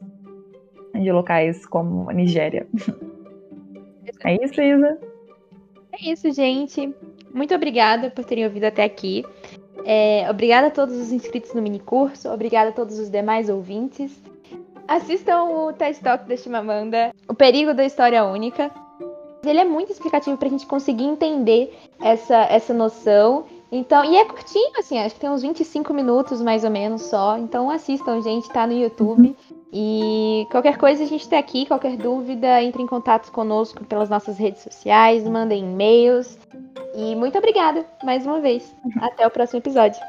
de 0.95 1.11
locais 1.11 1.63
como 1.67 2.09
a 2.09 2.13
Nigéria. 2.13 2.67
É 4.25 4.43
isso, 4.43 4.59
Isa? 4.59 4.97
É 5.93 6.11
isso, 6.11 6.31
gente. 6.33 6.93
Muito 7.33 7.53
obrigada 7.53 8.09
por 8.09 8.25
terem 8.25 8.45
ouvido 8.45 8.65
até 8.65 8.83
aqui. 8.83 9.23
É, 9.85 10.27
obrigada 10.29 10.67
a 10.67 10.71
todos 10.71 10.95
os 10.95 11.11
inscritos 11.11 11.53
no 11.53 11.61
mini 11.61 11.79
curso, 11.79 12.29
obrigada 12.29 12.69
a 12.69 12.73
todos 12.73 12.99
os 12.99 13.09
demais 13.09 13.49
ouvintes. 13.49 14.21
Assistam 14.87 15.43
o 15.43 15.73
TED 15.73 15.99
Talk 15.99 16.27
da 16.27 16.35
Chimamanda, 16.35 17.13
O 17.27 17.33
Perigo 17.33 17.73
da 17.73 17.85
História 17.85 18.23
Única. 18.25 18.71
Ele 19.45 19.59
é 19.59 19.63
muito 19.63 19.91
explicativo 19.91 20.35
para 20.35 20.47
a 20.47 20.51
gente 20.51 20.65
conseguir 20.65 21.05
entender 21.05 21.77
essa, 22.01 22.37
essa 22.45 22.73
noção. 22.73 23.45
Então, 23.71 24.03
e 24.03 24.17
é 24.17 24.25
curtinho, 24.25 24.71
assim, 24.79 24.97
acho 24.97 25.13
que 25.15 25.21
tem 25.21 25.29
uns 25.29 25.43
25 25.43 25.93
minutos 25.93 26.41
mais 26.41 26.63
ou 26.63 26.71
menos 26.71 27.03
só. 27.03 27.37
Então 27.37 27.69
assistam, 27.69 28.21
gente, 28.21 28.49
tá 28.49 28.65
no 28.65 28.73
YouTube. 28.73 29.35
E 29.71 30.47
qualquer 30.49 30.77
coisa 30.77 31.03
a 31.03 31.07
gente 31.07 31.21
está 31.21 31.37
aqui, 31.37 31.67
qualquer 31.67 31.95
dúvida, 31.95 32.61
entre 32.63 32.81
em 32.81 32.87
contato 32.87 33.31
conosco 33.31 33.85
pelas 33.85 34.09
nossas 34.09 34.37
redes 34.37 34.63
sociais, 34.63 35.23
mandem 35.27 35.63
e-mails. 35.63 36.39
E 36.95 37.15
muito 37.15 37.37
obrigada 37.37 37.85
mais 38.03 38.25
uma 38.25 38.41
vez. 38.41 38.75
Até 38.99 39.27
o 39.27 39.29
próximo 39.29 39.59
episódio. 39.59 40.01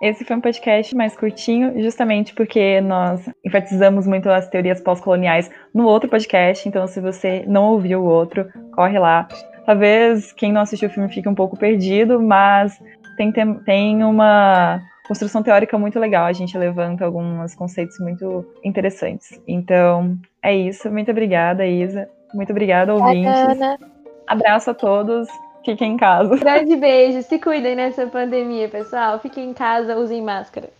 Esse 0.00 0.24
foi 0.24 0.36
um 0.36 0.40
podcast 0.40 0.94
mais 0.94 1.16
curtinho, 1.16 1.80
justamente 1.80 2.32
porque 2.32 2.80
nós 2.80 3.28
enfatizamos 3.44 4.06
muito 4.06 4.28
as 4.30 4.48
teorias 4.48 4.80
pós-coloniais 4.80 5.50
no 5.74 5.86
outro 5.86 6.08
podcast. 6.08 6.68
Então, 6.68 6.86
se 6.86 7.00
você 7.00 7.44
não 7.48 7.72
ouviu 7.72 8.00
o 8.00 8.08
outro, 8.08 8.48
corre 8.74 8.98
lá. 8.98 9.26
Talvez 9.68 10.32
quem 10.32 10.50
não 10.50 10.62
assistiu 10.62 10.88
o 10.88 10.90
filme 10.90 11.12
fique 11.12 11.28
um 11.28 11.34
pouco 11.34 11.54
perdido, 11.54 12.18
mas 12.22 12.82
tem, 13.18 13.30
tem 13.66 14.02
uma 14.02 14.80
construção 15.06 15.42
teórica 15.42 15.78
muito 15.78 16.00
legal. 16.00 16.24
A 16.24 16.32
gente 16.32 16.56
levanta 16.56 17.04
alguns 17.04 17.54
conceitos 17.54 18.00
muito 18.00 18.46
interessantes. 18.64 19.38
Então, 19.46 20.16
é 20.42 20.56
isso. 20.56 20.90
Muito 20.90 21.10
obrigada, 21.10 21.66
Isa. 21.66 22.08
Muito 22.32 22.48
obrigada, 22.48 22.94
ouvintes. 22.94 23.28
Ana. 23.30 23.78
Abraço 24.26 24.70
a 24.70 24.74
todos. 24.74 25.28
Fiquem 25.62 25.92
em 25.92 25.96
casa. 25.98 26.34
Grande 26.40 26.74
beijo. 26.74 27.20
Se 27.20 27.38
cuidem 27.38 27.76
nessa 27.76 28.06
pandemia, 28.06 28.70
pessoal. 28.70 29.18
Fiquem 29.18 29.50
em 29.50 29.52
casa, 29.52 29.98
usem 29.98 30.22
máscara. 30.22 30.70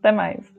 Até 0.00 0.12
mais. 0.12 0.53